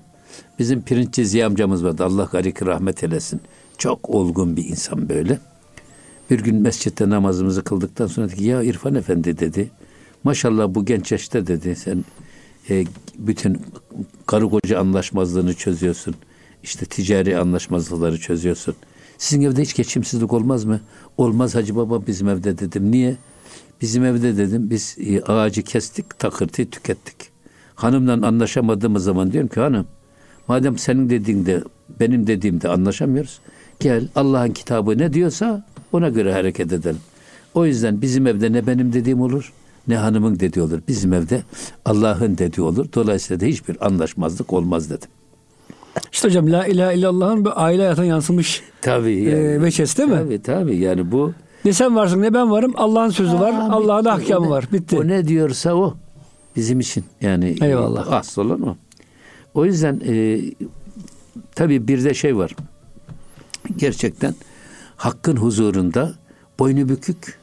[0.59, 2.05] Bizim pirinççi Ziya amcamız vardı.
[2.05, 3.41] Allah garik rahmet eylesin.
[3.77, 5.39] Çok olgun bir insan böyle.
[6.31, 9.71] Bir gün mescitte namazımızı kıldıktan sonra dedi ki ya İrfan Efendi dedi.
[10.23, 12.05] Maşallah bu genç yaşta dedi sen
[12.69, 12.85] e,
[13.17, 13.61] bütün
[14.25, 16.15] karı koca anlaşmazlığını çözüyorsun.
[16.63, 18.75] İşte ticari anlaşmazlıkları çözüyorsun.
[19.17, 20.79] Sizin evde hiç geçimsizlik olmaz mı?
[21.17, 22.91] Olmaz Hacı Baba bizim evde dedim.
[22.91, 23.17] Niye?
[23.81, 27.15] Bizim evde dedim biz e, ağacı kestik, takırtıyı tükettik.
[27.75, 29.87] Hanımla anlaşamadığımız zaman diyorum ki hanım
[30.47, 31.63] madem senin dediğinde
[31.99, 33.39] benim dediğimde anlaşamıyoruz.
[33.79, 36.99] Gel Allah'ın kitabı ne diyorsa ona göre hareket edelim.
[37.53, 39.53] O yüzden bizim evde ne benim dediğim olur
[39.87, 40.79] ne hanımın dediği olur.
[40.87, 41.43] Bizim evde
[41.85, 42.85] Allah'ın dediği olur.
[42.95, 45.09] Dolayısıyla da hiçbir anlaşmazlık olmaz dedim.
[46.11, 49.37] İşte hocam la ilahe illallah'ın bir aile hayatına yansımış Tabii yani.
[49.39, 50.15] e, veçesi değil mi?
[50.15, 51.33] Tabii tabii yani bu
[51.65, 53.53] Ne sen varsın ne ben varım Allah'ın sözü var.
[53.69, 54.65] Allah'ın ahkamı ne- var.
[54.73, 54.97] Bitti.
[54.99, 55.95] O ne diyorsa o
[56.55, 58.07] bizim için yani Eyvallah.
[58.11, 58.75] e, asıl olan o.
[59.53, 60.41] O yüzden e,
[61.55, 62.55] tabii bir de şey var.
[63.77, 64.35] Gerçekten
[64.95, 66.13] hakkın huzurunda
[66.59, 67.41] boynu bükük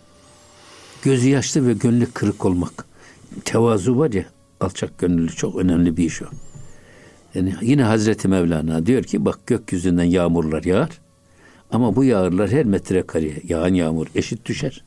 [1.03, 2.87] Gözü yaşlı ve gönlü kırık olmak.
[3.45, 4.25] Tevazu var ya
[4.61, 6.27] alçak gönüllü çok önemli bir iş o.
[7.35, 10.91] Yani yine Hazreti Mevlana diyor ki bak gökyüzünden yağmurlar yağar.
[11.71, 14.85] Ama bu yağırlar her metrekareye yağan yağmur eşit düşer.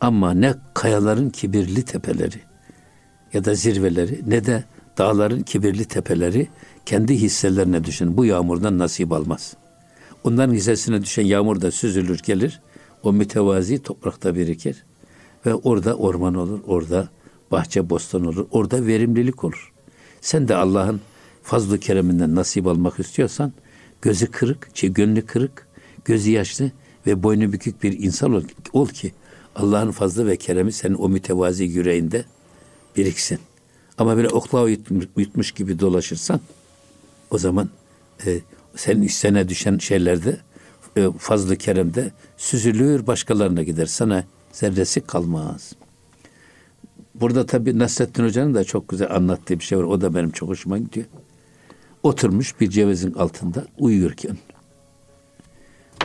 [0.00, 2.40] Ama ne kayaların kibirli tepeleri
[3.32, 4.64] ya da zirveleri ne de
[4.98, 6.48] dağların kibirli tepeleri
[6.86, 9.56] kendi hisselerine düşen bu yağmurdan nasip almaz.
[10.24, 12.60] Onların hissesine düşen yağmur da süzülür gelir.
[13.02, 14.84] O mütevazi toprakta birikir.
[15.46, 17.08] Ve orada orman olur, orada
[17.50, 19.72] bahçe bostan olur, orada verimlilik olur.
[20.20, 21.00] Sen de Allah'ın
[21.42, 23.52] fazl-ı kereminden nasip almak istiyorsan
[24.02, 25.66] gözü kırık, şey, gönlü kırık,
[26.04, 26.70] gözü yaşlı
[27.06, 29.12] ve boynu bükük bir insan ol, ol ki
[29.56, 32.24] Allah'ın fazlı ve keremi senin o mütevazi yüreğinde
[32.96, 33.38] biriksin.
[33.98, 36.40] Ama böyle oklava yutmuş, yutmuş gibi dolaşırsan
[37.30, 37.68] o zaman
[38.26, 38.40] e,
[38.76, 40.40] senin üstüne düşen şeylerde
[40.96, 43.86] e, fazlı keremde süzülür başkalarına gider.
[43.86, 45.72] Sana zerresi kalmaz.
[47.14, 49.82] Burada tabi Nasrettin Hoca'nın da çok güzel anlattığı bir şey var.
[49.82, 51.06] O da benim çok hoşuma gidiyor.
[52.02, 54.38] Oturmuş bir cevizin altında uyuyorken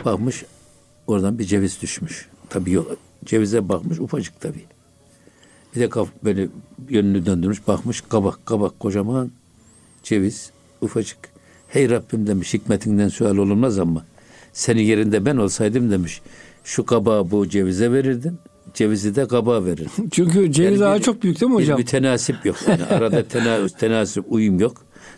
[0.04, 0.44] bakmış
[1.06, 2.28] oradan bir ceviz düşmüş.
[2.48, 2.78] Tabi
[3.24, 4.64] cevize bakmış ufacık tabi.
[5.74, 6.48] Bir de kaf, böyle
[6.88, 9.30] yönünü döndürmüş bakmış kabak kabak kocaman
[10.02, 11.18] ceviz ufacık.
[11.68, 14.04] Hey Rabbim demiş hikmetinden sual olunmaz ama
[14.52, 16.20] senin yerinde ben olsaydım demiş
[16.64, 18.38] şu kabağı bu cevize verirdim.
[18.74, 19.90] Cevizi de kabağa verirdim.
[20.10, 21.78] Çünkü ceviz Yani bir- çok büyük değil mi hocam?
[21.78, 22.56] Bir mütenasip yok.
[22.68, 24.76] Yani arada tena, tenasip, uyum yok.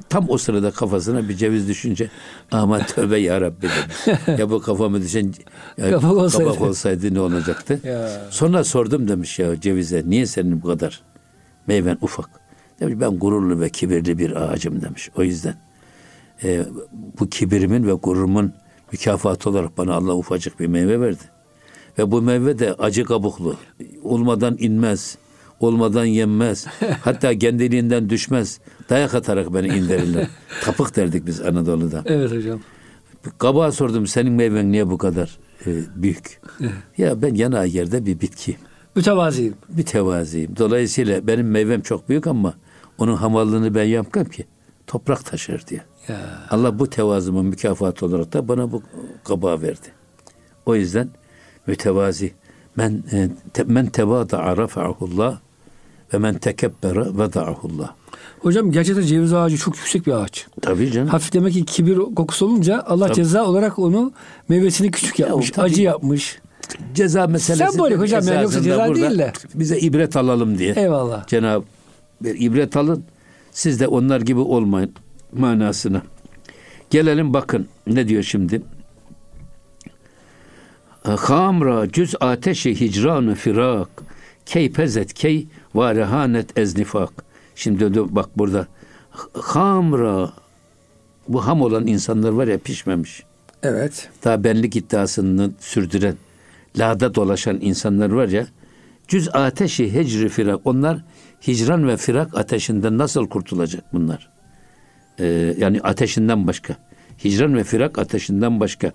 [0.09, 2.11] Tam o sırada kafasına bir ceviz düşünce
[2.51, 4.21] aman tövbe ya Rabbi demiş.
[4.41, 5.35] ya bu kafama düşen
[5.79, 6.49] ya, Kabak olsaydı.
[6.49, 7.81] kabak olsaydı ne olacaktı?
[7.85, 8.11] Ya.
[8.31, 11.03] Sonra sordum demiş ya cevize niye senin bu kadar
[11.67, 12.31] meyven ufak?
[12.81, 15.11] Demiş ben gururlu ve kibirli bir ağacım demiş.
[15.17, 15.55] O yüzden
[16.45, 16.65] e,
[17.21, 18.53] bu kibirimin ve gururumun
[18.93, 21.23] mükafatı olarak bana Allah ufacık bir meyve verdi.
[21.99, 23.57] Ve bu meyve de acı kabuklu.
[24.03, 25.19] Olmadan inmez.
[25.65, 26.67] Olmadan yenmez.
[27.03, 28.61] Hatta kendiliğinden düşmez.
[28.91, 30.27] Dayak atarak beni indirirler.
[30.65, 32.03] Tapık derdik biz Anadolu'da.
[32.07, 32.61] Evet hocam.
[33.39, 36.41] Kabağa sordum senin meyven niye bu kadar e, büyük?
[36.99, 38.61] ya ben yanağı yerde bir bitkiyim.
[38.97, 39.55] Mütevaziyim.
[39.69, 40.57] Bir tevaziyim.
[40.57, 42.55] Dolayısıyla benim meyvem çok büyük ama
[42.99, 44.47] onun hamallığını ben yapmam ki.
[44.87, 45.81] Toprak taşır diye.
[46.09, 46.47] Ya.
[46.51, 48.83] Allah bu tevazımın mükafatı olarak da bana bu
[49.25, 49.89] kabağı verdi.
[50.67, 51.09] O yüzden
[51.67, 52.33] mütevazi.
[52.77, 53.29] Men e,
[53.67, 55.39] men tevada rafa'ahullah
[56.15, 57.95] ve men tekebbere veda'ahullah.
[58.41, 60.47] Hocam gerçekten ceviz ağacı çok yüksek bir ağaç.
[60.63, 61.09] Tabii canım.
[61.09, 63.17] Hafif demek ki kibir kokusu olunca Allah Tabii.
[63.17, 64.13] ceza olarak onu
[64.49, 65.67] meyvesini küçük yapmış, tabii.
[65.67, 66.39] acı yapmış.
[66.95, 67.71] Ceza meselesi.
[67.71, 69.33] Sembolik hocam yani, yoksa ceza değil de.
[69.55, 70.75] Bize ibret alalım diye.
[70.77, 71.27] Eyvallah.
[71.27, 73.05] Cenab-ı ibret alın.
[73.53, 74.93] Siz de onlar gibi olmayın
[75.33, 76.03] manasına.
[76.91, 78.63] Gelelim bakın ne diyor şimdi.
[81.03, 83.89] Hamra cüz ateşi hicranı firak
[84.47, 87.11] key pezet key varehanet eznifak.
[87.55, 88.67] Şimdi de bak burada
[89.43, 90.33] hamra
[91.29, 93.23] bu ham olan insanlar var ya pişmemiş.
[93.63, 94.09] Evet.
[94.25, 96.17] Daha benlik iddiasını sürdüren,
[96.79, 98.47] lağda dolaşan insanlar var ya,
[99.09, 100.61] cüz ateşi hecri firak.
[100.65, 101.05] Onlar
[101.47, 104.31] hicran ve firak ateşinden nasıl kurtulacak bunlar?
[105.19, 106.77] Ee, yani ateşinden başka.
[107.25, 108.93] Hicran ve firak ateşinden başka.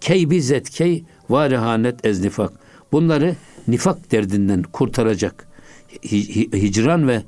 [0.00, 2.52] Key bizet key varihanet eznifak.
[2.92, 3.36] Bunları
[3.68, 5.48] nifak derdinden kurtaracak.
[6.02, 7.22] Hi- hi- hicran ve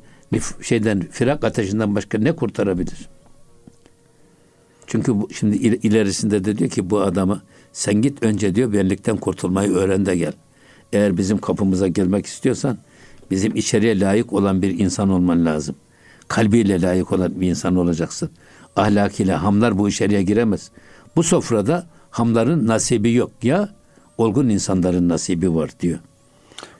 [0.62, 3.08] şeyden firak ateşinden başka ne kurtarabilir?
[4.86, 9.16] Çünkü bu, şimdi il- ilerisinde de diyor ki bu adama sen git önce diyor benlikten
[9.16, 10.32] kurtulmayı öğren de gel.
[10.92, 12.78] Eğer bizim kapımıza gelmek istiyorsan
[13.30, 15.76] bizim içeriye layık olan bir insan olman lazım.
[16.28, 18.30] Kalbiyle layık olan bir insan olacaksın.
[18.76, 20.70] Ahlakıyla hamlar bu içeriye giremez.
[21.16, 23.74] Bu sofrada hamların nasibi yok ya
[24.18, 25.98] olgun insanların nasibi var diyor.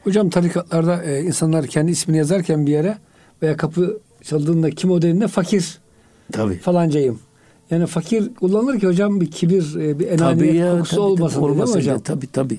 [0.04, 2.98] Hocam tarikatlarda e, insanlar kendi ismini yazarken bir yere
[3.42, 5.78] veya kapı çaldığında kim o dediğinde fakir
[6.32, 6.58] Tabii.
[6.58, 7.18] falancayım.
[7.70, 11.44] Yani fakir kullanılır ki hocam bir kibir, e, bir enaniyet ya, kokusu tabii, olmasın tabii,
[11.44, 12.00] olmasın hocam?
[12.00, 12.58] Tabii tabii.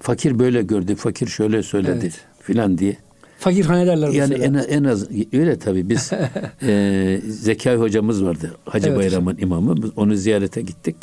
[0.00, 2.20] Fakir böyle gördü, fakir şöyle söyledi Evet.
[2.40, 2.96] filan diye.
[3.38, 4.62] Fakir hane derler Yani mesela.
[4.62, 6.10] en, en az öyle tabii biz
[6.62, 10.96] e, Zekai hocamız vardı Hacı Evet Bayram'ın imamı Biz onu ziyarete gittik.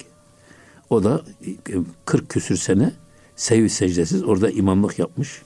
[0.91, 1.51] O da e,
[2.05, 2.91] 40 küsür sene
[3.35, 5.41] sevi secdesiz orada imamlık yapmış.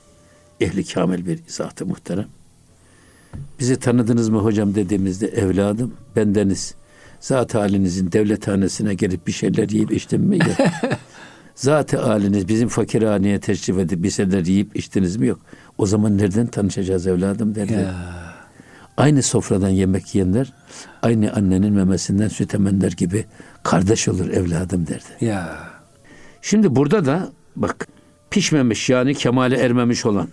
[0.62, 2.28] Ehli kamil bir zatı muhterem.
[3.60, 6.76] Bizi tanıdınız mı hocam dediğimizde evladım bendeniz.
[7.20, 10.38] Zat halinizin devlethanesine gelip bir şeyler yiyip içtim mi?
[10.38, 10.58] Yok.
[11.56, 15.28] Zat-ı haliniz bizim fakirhaneye teşrif edip bir şeyler yiyip içtiniz mi?
[15.28, 15.40] Yok.
[15.78, 17.74] O zaman nereden tanışacağız evladım derdi.
[17.74, 17.96] Ya.
[18.98, 20.54] Aynı sofradan yemek yiyenler
[21.02, 23.26] aynı annenin memesinden süt emenler gibi
[23.66, 25.26] kardeş olur evladım derdi.
[25.26, 25.58] Ya.
[26.42, 27.88] Şimdi burada da bak
[28.30, 30.28] pişmemiş yani kemale ermemiş olan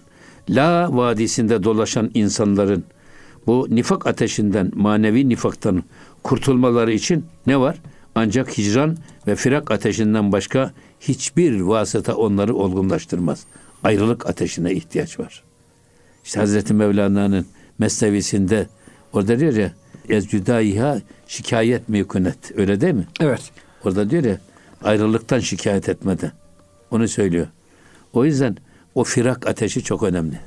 [0.51, 2.85] La vadisinde dolaşan insanların
[3.47, 5.83] bu nifak ateşinden, manevi nifaktan
[6.23, 7.77] kurtulmaları için ne var?
[8.15, 13.45] Ancak hicran ve firak ateşinden başka hiçbir vasıta onları olgunlaştırmaz.
[13.85, 15.43] Ayrılık ateşine ihtiyaç var.
[16.25, 17.47] İşte Hazreti Mevlana'nın
[17.79, 18.67] mesnevisinde
[19.13, 19.73] orada diyor ya
[20.09, 22.37] ezcüdaiha şikayet meykunet.
[22.57, 23.07] Öyle değil mi?
[23.21, 23.41] Evet.
[23.85, 24.39] Orada diyor ya
[24.85, 26.33] ayrılıktan şikayet etmeden.
[26.91, 27.47] Onu söylüyor.
[28.13, 28.57] O yüzden
[28.95, 30.41] o firak ateşi çok önemli.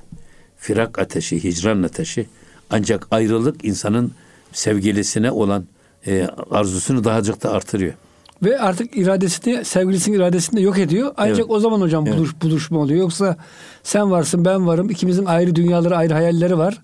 [0.58, 2.28] Firak ateşi, hicran ateşi
[2.70, 4.12] ancak ayrılık insanın
[4.54, 5.66] sevgilisine olan
[6.08, 7.94] e, arzusunu dahacık da artırıyor.
[8.44, 11.14] Ve artık iradesini, sevgilisinin iradesini de yok ediyor.
[11.18, 11.50] Ancak Evet.
[11.50, 12.18] o zaman hocam Evet.
[12.18, 13.00] buluş, buluşma oluyor.
[13.00, 13.38] Yoksa
[13.84, 14.90] sen varsın ben varım.
[14.90, 16.82] ikimizin ayrı dünyaları, ayrı hayalleri var.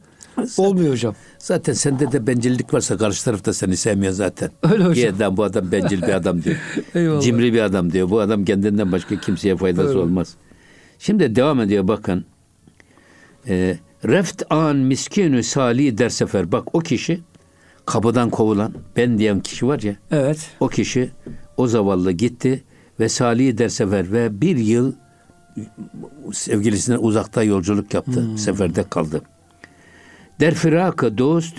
[0.57, 1.15] Olmuyor hocam.
[1.39, 4.51] Zaten sende de bencillik varsa karşı taraf da seni sevmiyor zaten.
[4.71, 5.15] Öyle hocam.
[5.15, 6.55] Adam bu adam bencil bir adam diyor.
[6.95, 7.21] Eyvallah.
[7.21, 8.09] Cimri bir adam diyor.
[8.09, 9.99] Bu adam kendinden başka kimseye faydası Öyle.
[9.99, 10.35] olmaz.
[10.99, 12.25] Şimdi devam ediyor bakın.
[13.47, 16.51] E, reft an miskinü sali der sefer.
[16.51, 17.19] Bak o kişi
[17.85, 19.95] kapıdan kovulan ben diyen kişi var ya.
[20.11, 20.49] Evet.
[20.59, 21.09] O kişi
[21.57, 22.63] o zavallı gitti
[22.99, 24.93] ve Salih der sefer ve bir yıl
[26.33, 28.37] sevgilisine uzakta yolculuk yaptı.
[28.37, 29.21] Seferde kaldı.
[30.41, 31.55] Der firakı dost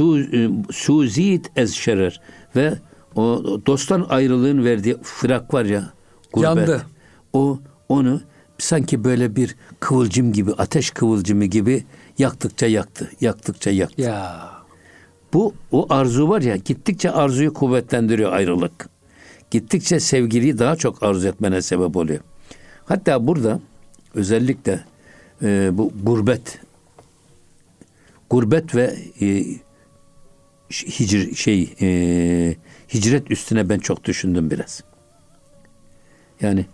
[0.00, 2.20] e, suzit ez şerer
[2.56, 2.74] ve
[3.14, 5.92] o dosttan ayrılığın verdiği firak var ya
[6.32, 6.44] gurbet.
[6.44, 6.86] Yandı.
[7.32, 8.20] O onu
[8.58, 11.84] sanki böyle bir kıvılcım gibi ateş kıvılcımı gibi
[12.18, 13.10] yaktıkça yaktı.
[13.20, 14.02] Yaktıkça yaktı.
[14.02, 14.50] Ya.
[15.32, 18.88] Bu o arzu var ya gittikçe arzuyu kuvvetlendiriyor ayrılık.
[19.50, 22.20] Gittikçe sevgiliyi daha çok arzu etmene sebep oluyor.
[22.84, 23.60] Hatta burada
[24.14, 24.80] özellikle
[25.42, 26.67] e, bu gurbet
[28.30, 29.44] gurbet ve e,
[30.70, 32.56] hicr şey e,
[32.94, 34.84] hicret üstüne ben çok düşündüm biraz.
[36.40, 36.66] Yani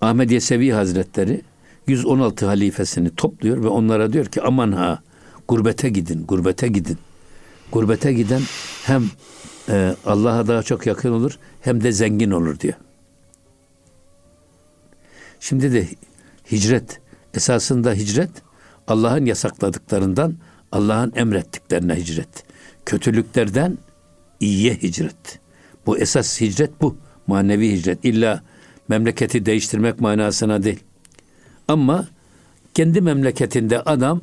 [0.00, 1.42] Ahmed Yesevi Hazretleri
[1.86, 5.02] 116 halifesini topluyor ve onlara diyor ki aman ha
[5.48, 6.98] gurbete gidin, gurbete gidin.
[7.72, 8.42] Gurbete giden
[8.84, 9.04] hem
[9.68, 12.74] e, Allah'a daha çok yakın olur hem de zengin olur diyor.
[15.40, 15.88] Şimdi de
[16.52, 17.00] hicret
[17.34, 18.30] esasında hicret
[18.88, 20.36] Allah'ın yasakladıklarından
[20.72, 22.44] Allah'ın emrettiklerine hicret.
[22.86, 23.78] Kötülüklerden
[24.40, 25.40] iyiye hicret.
[25.86, 26.96] Bu esas hicret bu.
[27.26, 28.04] Manevi hicret.
[28.04, 28.42] İlla
[28.88, 30.80] memleketi değiştirmek manasına değil.
[31.68, 32.08] Ama
[32.74, 34.20] kendi memleketinde adam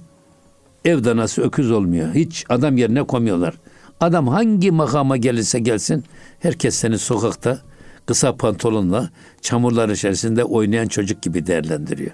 [0.85, 2.13] ev danası öküz olmuyor.
[2.13, 3.53] Hiç adam yerine koymuyorlar.
[3.99, 6.03] Adam hangi makama gelirse gelsin
[6.39, 7.59] herkes seni sokakta
[8.05, 9.09] kısa pantolonla
[9.41, 12.11] çamurlar içerisinde oynayan çocuk gibi değerlendiriyor.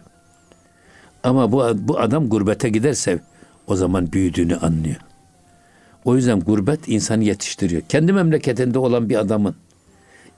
[1.26, 3.20] Ama bu, bu adam gurbete giderse
[3.68, 4.96] o zaman büyüdüğünü anlıyor.
[6.06, 7.82] O yüzden gurbet insanı yetiştiriyor.
[7.90, 9.56] Kendi memleketinde olan bir adamın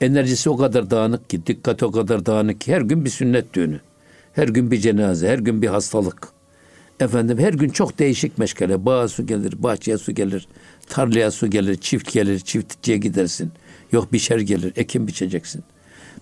[0.02, 3.80] enerjisi o kadar dağınık ki, dikkati o kadar dağınık ki her gün bir sünnet düğünü.
[4.34, 6.28] Her gün bir cenaze, her gün bir hastalık.
[7.00, 8.86] Efendim her gün çok değişik meşgale.
[8.86, 10.47] Bağa su gelir, bahçeye su gelir,
[10.89, 13.52] tarlaya su gelir, çift gelir, çiftçiye gidersin.
[13.91, 15.63] Yok biçer gelir, ekim biçeceksin.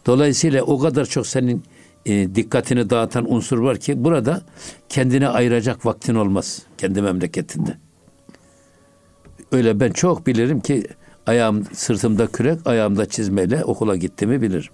[0.06, 1.64] Dolayısıyla o kadar çok senin
[2.06, 4.42] e, dikkatini dağıtan unsur var ki burada
[4.90, 7.78] kendine ayıracak vaktin olmaz kendi memleketinde.
[9.52, 10.84] Öyle ben çok bilirim ki
[11.26, 14.72] ayağım sırtımda kürek, ayağımda çizmeyle okula gittiğimi bilirim.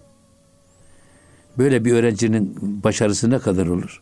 [1.57, 4.01] Böyle bir öğrencinin başarısı ne kadar olur?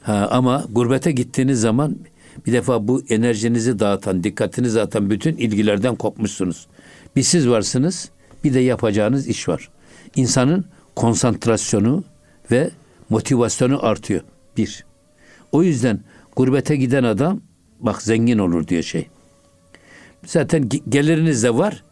[0.00, 1.96] Ha, ama gurbete gittiğiniz zaman
[2.46, 6.66] bir defa bu enerjinizi dağıtan, dikkatinizi dağıtan bütün ilgilerden kopmuşsunuz.
[7.16, 8.10] Bir siz varsınız,
[8.44, 9.68] bir de yapacağınız iş var.
[10.16, 10.64] İnsanın
[10.96, 12.04] konsantrasyonu
[12.50, 12.70] ve
[13.10, 14.20] motivasyonu artıyor.
[14.56, 14.84] Bir.
[15.52, 16.00] O yüzden
[16.36, 17.40] gurbete giden adam
[17.80, 19.08] bak zengin olur diyor şey.
[20.26, 21.84] Zaten ge- geliriniz de var.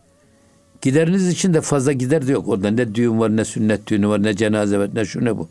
[0.83, 2.49] Gideriniz için de fazla gider de yok.
[2.49, 5.49] Orada ne düğün var, ne sünnet düğünü var, ne cenaze var, ne şu ne bu.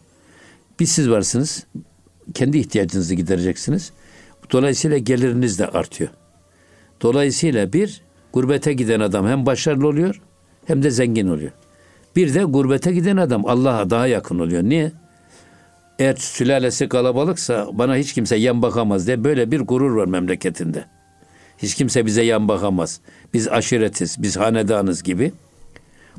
[0.80, 1.66] Bir siz varsınız.
[2.34, 3.92] Kendi ihtiyacınızı gidereceksiniz.
[4.52, 6.10] Dolayısıyla geliriniz de artıyor.
[7.02, 8.02] Dolayısıyla bir
[8.34, 10.22] gurbete giden adam hem başarılı oluyor
[10.66, 11.52] hem de zengin oluyor.
[12.16, 14.64] Bir de gurbete giden adam Allah'a daha yakın oluyor.
[14.64, 14.92] Niye?
[16.00, 20.86] Eğer sülalesi kalabalıksa bana hiç kimse yan bakamaz diye böyle bir gurur var memleketinde.
[21.58, 23.00] Hiç kimse bize yan bakamaz.
[23.34, 25.32] Biz aşiretiz, biz hanedanız gibi.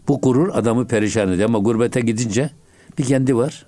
[0.08, 2.50] Bu gurur adamı perişan ediyor ama gurbete gidince
[2.98, 3.66] bir kendi var,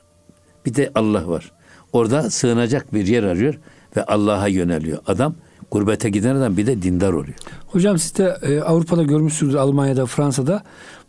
[0.66, 1.52] bir de Allah var.
[1.92, 3.54] Orada sığınacak bir yer arıyor
[3.96, 4.98] ve Allah'a yöneliyor.
[5.06, 5.34] Adam
[5.70, 7.36] gurbete giden adam bir de dindar oluyor.
[7.66, 10.62] Hocam siz de e, Avrupa'da görmüşsünüz Almanya'da, Fransa'da.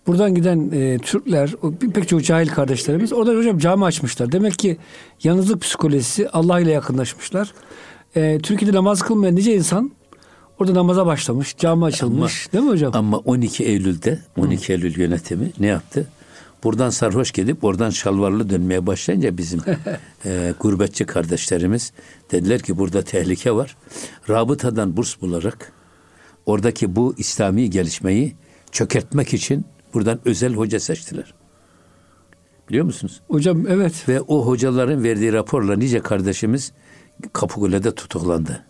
[0.07, 1.55] Buradan giden e, Türkler,
[1.93, 4.31] pek çok cahil kardeşlerimiz orada hocam cami açmışlar.
[4.31, 4.77] Demek ki
[5.23, 7.53] yalnızlık psikolojisi Allah ile yakınlaşmışlar.
[8.15, 9.91] E, Türkiye'de namaz kılmayan nice insan
[10.59, 12.53] orada namaza başlamış, cami açılmış.
[12.53, 12.91] değil mi hocam?
[12.95, 16.07] Ama 12 Eylül'de 12 Eylül yönetimi ne yaptı?
[16.63, 19.61] Buradan sarhoş gidip oradan şalvarlı dönmeye başlayınca bizim
[20.25, 21.91] e, gurbetçi kardeşlerimiz
[22.31, 23.77] dediler ki burada tehlike var.
[24.29, 25.71] Rabıtadan burs bularak
[26.45, 28.35] oradaki bu İslami gelişmeyi
[28.71, 31.33] çökertmek için buradan özel hoca seçtiler.
[32.69, 33.21] Biliyor musunuz?
[33.27, 34.09] Hocam evet.
[34.09, 36.71] Ve o hocaların verdiği raporla nice kardeşimiz
[37.33, 38.63] Kapıkule'de tutuklandı.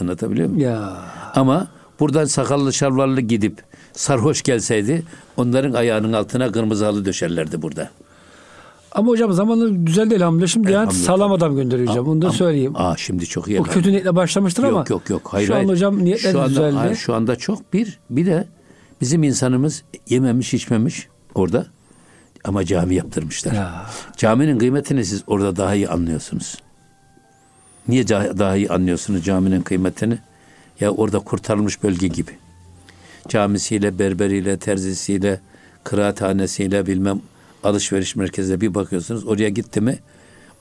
[0.00, 0.60] Anlatabiliyor muyum?
[0.62, 0.96] Ya.
[1.34, 1.68] Ama
[2.00, 3.62] buradan sakallı şalvarlı gidip
[3.92, 5.02] sarhoş gelseydi
[5.36, 7.90] onların ayağının altına kırmızı halı döşerlerdi burada.
[8.92, 10.48] Ama hocam zamanla düzeldi elhamdülillah.
[10.48, 11.04] Şimdi Elhamdülillah.
[11.04, 12.08] sağlam adam gönderiyor hocam.
[12.08, 12.72] Onu da söyleyeyim.
[12.74, 13.60] Aa şimdi çok iyi.
[13.60, 14.78] o kötü niyetle başlamıştır ama.
[14.78, 15.28] Yok yok yok.
[15.32, 16.76] Hayır, şu an hocam niyetler şu anda, düzeldi.
[16.76, 18.46] hayır, şu anda çok bir bir de
[19.00, 21.66] bizim insanımız yememiş içmemiş orada
[22.44, 23.52] ama cami yaptırmışlar.
[23.52, 23.86] Ya.
[24.16, 26.56] Caminin kıymetini siz orada daha iyi anlıyorsunuz.
[27.88, 30.18] Niye daha iyi anlıyorsunuz caminin kıymetini?
[30.80, 32.30] Ya orada kurtarılmış bölge gibi.
[33.28, 35.40] Camisiyle, berberiyle, terzisiyle,
[35.84, 37.20] kıraathanesiyle bilmem
[37.64, 39.26] alışveriş merkezine bir bakıyorsunuz.
[39.26, 39.98] Oraya gitti mi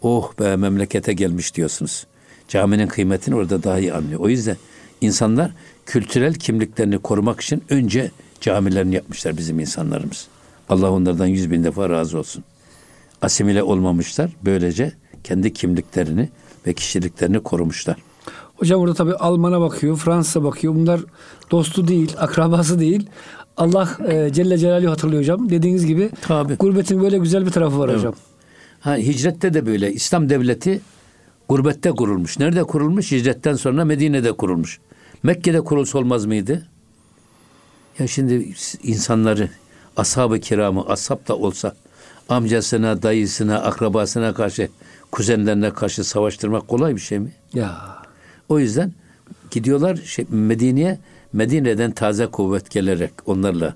[0.01, 2.07] oh be memlekete gelmiş diyorsunuz.
[2.47, 4.19] Caminin kıymetini orada daha iyi anlıyor.
[4.19, 4.57] O yüzden
[5.01, 5.51] insanlar
[5.85, 8.11] kültürel kimliklerini korumak için önce
[8.45, 10.27] camilerini yapmışlar bizim insanlarımız.
[10.69, 12.43] Allah onlardan yüz bin defa razı olsun.
[13.21, 14.31] Asimile olmamışlar.
[14.45, 14.93] Böylece
[15.23, 16.29] kendi kimliklerini
[16.67, 17.95] ve kişiliklerini korumuşlar.
[18.55, 20.75] Hocam orada tabii Alman'a bakıyor, Fransa bakıyor.
[20.75, 21.01] Bunlar
[21.51, 23.09] dostu değil, akrabası değil.
[23.57, 25.49] Allah e, Celle Celaluhu hatırlıyor hocam.
[25.49, 26.55] Dediğiniz gibi Tabii.
[26.55, 28.13] gurbetin böyle güzel bir tarafı var hocam.
[28.79, 29.93] Ha, hicrette de böyle.
[29.93, 30.81] İslam devleti
[31.49, 32.39] gurbette kurulmuş.
[32.39, 33.11] Nerede kurulmuş?
[33.11, 34.79] Hicretten sonra Medine'de kurulmuş.
[35.23, 36.67] Mekke'de kurulsa olmaz mıydı?
[37.99, 39.49] Ya şimdi insanları,
[39.97, 41.75] ashab-ı kiramı, ashab da olsa
[42.29, 44.69] amcasına, dayısına, akrabasına karşı,
[45.11, 47.31] kuzenlerine karşı savaştırmak kolay bir şey mi?
[47.53, 47.97] Ya.
[48.49, 48.93] O yüzden
[49.51, 50.99] gidiyorlar şey, Medine'ye,
[51.33, 53.75] Medine'den taze kuvvet gelerek onlarla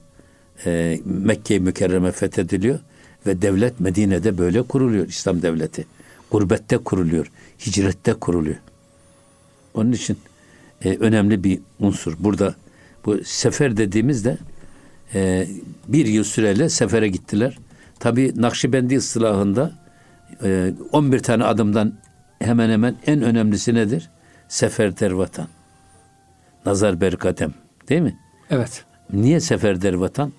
[0.66, 2.80] e, Mekke-i Mükerreme fethediliyor
[3.26, 5.86] ve devlet Medine'de böyle kuruluyor İslam devleti.
[6.32, 7.32] Gurbette kuruluyor,
[7.66, 8.58] hicrette kuruluyor.
[9.74, 10.18] Onun için
[10.86, 12.14] e, önemli bir unsur.
[12.20, 12.56] Burada
[13.06, 14.38] bu sefer dediğimizde
[15.14, 15.48] e,
[15.88, 17.58] bir yıl süreyle sefere gittiler.
[18.00, 19.72] Tabi Nakşibendi ıslahında
[20.44, 21.94] e, 11 tane adımdan
[22.40, 24.10] hemen hemen en önemlisi nedir?
[24.48, 25.48] Sefer vatan.
[26.66, 27.54] Nazar berkatem.
[27.90, 28.18] Değil mi?
[28.50, 28.86] Evet.
[29.14, 30.34] Niye sefer vatan?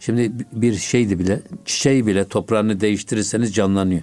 [0.00, 4.02] Şimdi bir şeydi bile, çiçeği bile toprağını değiştirirseniz canlanıyor.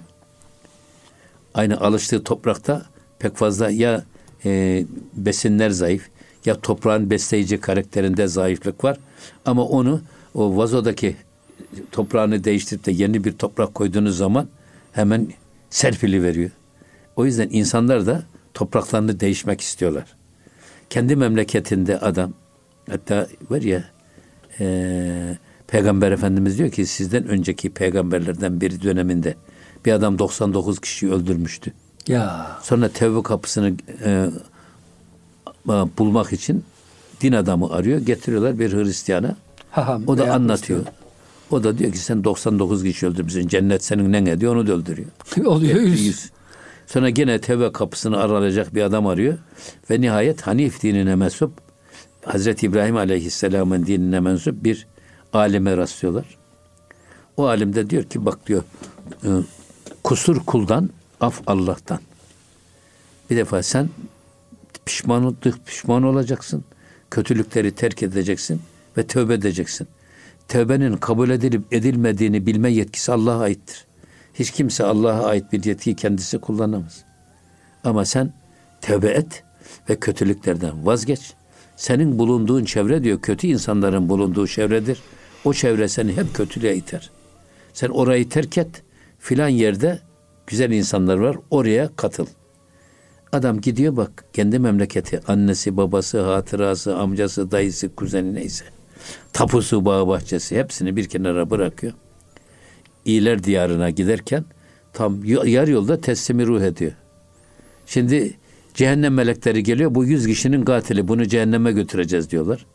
[1.54, 2.86] Aynı alıştığı toprakta
[3.18, 4.04] pek fazla ya
[4.44, 4.84] e,
[5.14, 6.08] besinler zayıf
[6.46, 8.98] ya toprağın besleyici karakterinde zayıflık var.
[9.44, 10.00] Ama onu
[10.34, 11.16] o vazodaki
[11.92, 14.48] toprağını değiştirip de yeni bir toprak koyduğunuz zaman
[14.92, 15.28] hemen
[15.70, 16.50] serpili veriyor.
[17.16, 18.22] O yüzden insanlar da
[18.54, 20.04] topraklarını değişmek istiyorlar.
[20.90, 22.32] Kendi memleketinde adam
[22.90, 23.84] hatta var ya
[24.60, 29.34] e, Peygamber Efendimiz diyor ki sizden önceki peygamberlerden bir döneminde
[29.84, 31.72] bir adam 99 kişiyi öldürmüştü.
[32.08, 32.58] Ya.
[32.62, 33.72] Sonra tevbe kapısını
[34.04, 34.26] e,
[35.68, 36.64] bulmak için
[37.20, 38.00] din adamı arıyor.
[38.00, 39.36] Getiriyorlar bir Hristiyana.
[40.06, 40.80] O da anlatıyor.
[41.50, 43.48] O da diyor ki sen 99 kişi öldürmüşsün.
[43.48, 45.08] Cennet senin ne diyor onu da öldürüyor.
[45.44, 46.06] Oluyor yüz.
[46.06, 46.30] Yüz.
[46.86, 49.38] Sonra gene tevbe kapısını aralayacak bir adam arıyor.
[49.90, 51.52] Ve nihayet Hanif dinine mensup
[52.24, 54.86] Hazreti İbrahim Aleyhisselam'ın dinine mensup bir
[55.32, 56.26] alime rastlıyorlar.
[57.36, 58.62] O alim de diyor ki bak diyor
[59.24, 59.28] e,
[60.04, 60.90] kusur kuldan
[61.20, 61.98] af Allah'tan.
[63.30, 63.88] Bir defa sen
[64.86, 66.64] pişman pişman olacaksın.
[67.10, 68.60] Kötülükleri terk edeceksin
[68.96, 69.88] ve tövbe edeceksin.
[70.48, 73.86] Tövbenin kabul edilip edilmediğini bilme yetkisi Allah'a aittir.
[74.34, 77.04] Hiç kimse Allah'a ait bir yetkiyi kendisi kullanamaz.
[77.84, 78.32] Ama sen
[78.80, 79.44] tövbe et
[79.90, 81.34] ve kötülüklerden vazgeç.
[81.76, 85.02] Senin bulunduğun çevre diyor kötü insanların bulunduğu çevredir.
[85.44, 87.10] O çevre seni hep kötülüğe iter.
[87.72, 88.82] Sen orayı terk et.
[89.18, 90.00] Filan yerde
[90.46, 91.36] güzel insanlar var.
[91.50, 92.26] Oraya katıl.
[93.36, 98.64] Adam gidiyor bak kendi memleketi, annesi, babası, hatırası, amcası, dayısı, kuzeni neyse.
[99.32, 101.92] Tapusu, bağ bahçesi hepsini bir kenara bırakıyor.
[103.04, 104.44] İyiler diyarına giderken
[104.92, 106.92] tam yarı yolda teslimi ruh ediyor.
[107.86, 108.34] Şimdi
[108.74, 109.94] cehennem melekleri geliyor.
[109.94, 111.08] Bu yüz kişinin katili.
[111.08, 112.66] Bunu cehenneme götüreceğiz diyorlar.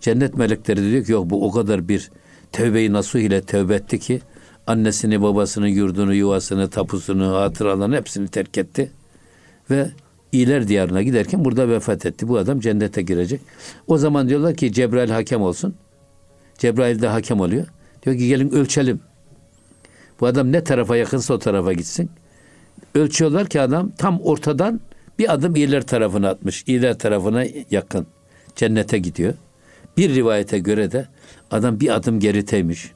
[0.00, 2.10] Cennet melekleri diyor ki yok bu o kadar bir
[2.52, 4.20] tövbeyi nasuh ile tövbe etti ki
[4.66, 8.92] annesini, babasını, yurdunu, yuvasını, tapusunu, hatıralarını hepsini terk etti.
[9.70, 9.90] Ve
[10.32, 12.28] iyiler diyarına giderken burada vefat etti.
[12.28, 13.40] Bu adam cennete girecek.
[13.86, 15.74] O zaman diyorlar ki Cebrail hakem olsun.
[16.58, 17.66] Cebrail de hakem oluyor.
[18.02, 19.00] Diyor ki gelin ölçelim.
[20.20, 22.10] Bu adam ne tarafa yakınsa o tarafa gitsin.
[22.94, 24.80] Ölçüyorlar ki adam tam ortadan
[25.18, 26.64] bir adım iyiler tarafına atmış.
[26.66, 28.06] İyiler tarafına yakın.
[28.56, 29.34] Cennete gidiyor.
[29.96, 31.06] Bir rivayete göre de
[31.50, 32.92] adam bir adım geriteymiş.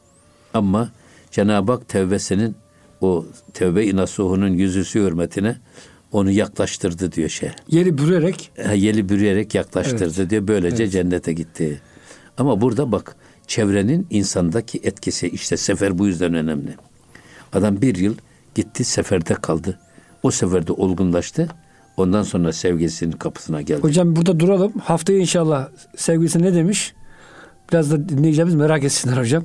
[0.55, 0.91] Ama
[1.31, 2.57] Cenab-ı Hak tevbesinin
[3.01, 5.57] o tevbe inasuhunun yüzüsü hürmetine
[6.13, 7.51] onu yaklaştırdı diyor şey.
[7.69, 10.49] Yeri bürerek Ha, Yeli bürüyerek yaklaştırdı diyor.
[10.49, 11.81] Böylece cennete gitti.
[12.39, 16.75] Ama burada bak çevrenin insandaki etkisi işte sefer bu yüzden önemli.
[17.53, 18.15] Adam bir yıl
[18.55, 19.79] gitti seferde kaldı.
[20.23, 21.49] O seferde olgunlaştı.
[21.97, 23.83] Ondan sonra sevgilisinin kapısına geldi.
[23.83, 24.73] hocam burada duralım.
[24.73, 26.95] Haftaya inşallah sevgilisi ne demiş?
[27.73, 29.45] Biraz da dinleyeceğimiz merak etsinler hocam.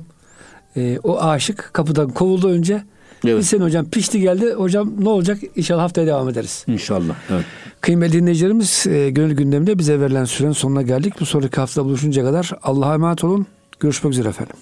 [0.76, 2.82] Ee, o aşık kapıdan kovuldu önce.
[3.24, 3.44] Evet.
[3.44, 4.52] Senin hocam pişti geldi.
[4.52, 5.38] Hocam ne olacak?
[5.56, 6.64] İnşallah haftaya devam ederiz.
[6.68, 7.14] İnşallah.
[7.30, 7.44] Evet.
[7.80, 11.14] Kıymetli dinleyicilerimiz e, gönül gündeminde bize verilen sürenin sonuna geldik.
[11.20, 13.46] Bu sonraki hafta buluşuncaya kadar Allah'a emanet olun.
[13.80, 14.56] Görüşmek üzere efendim.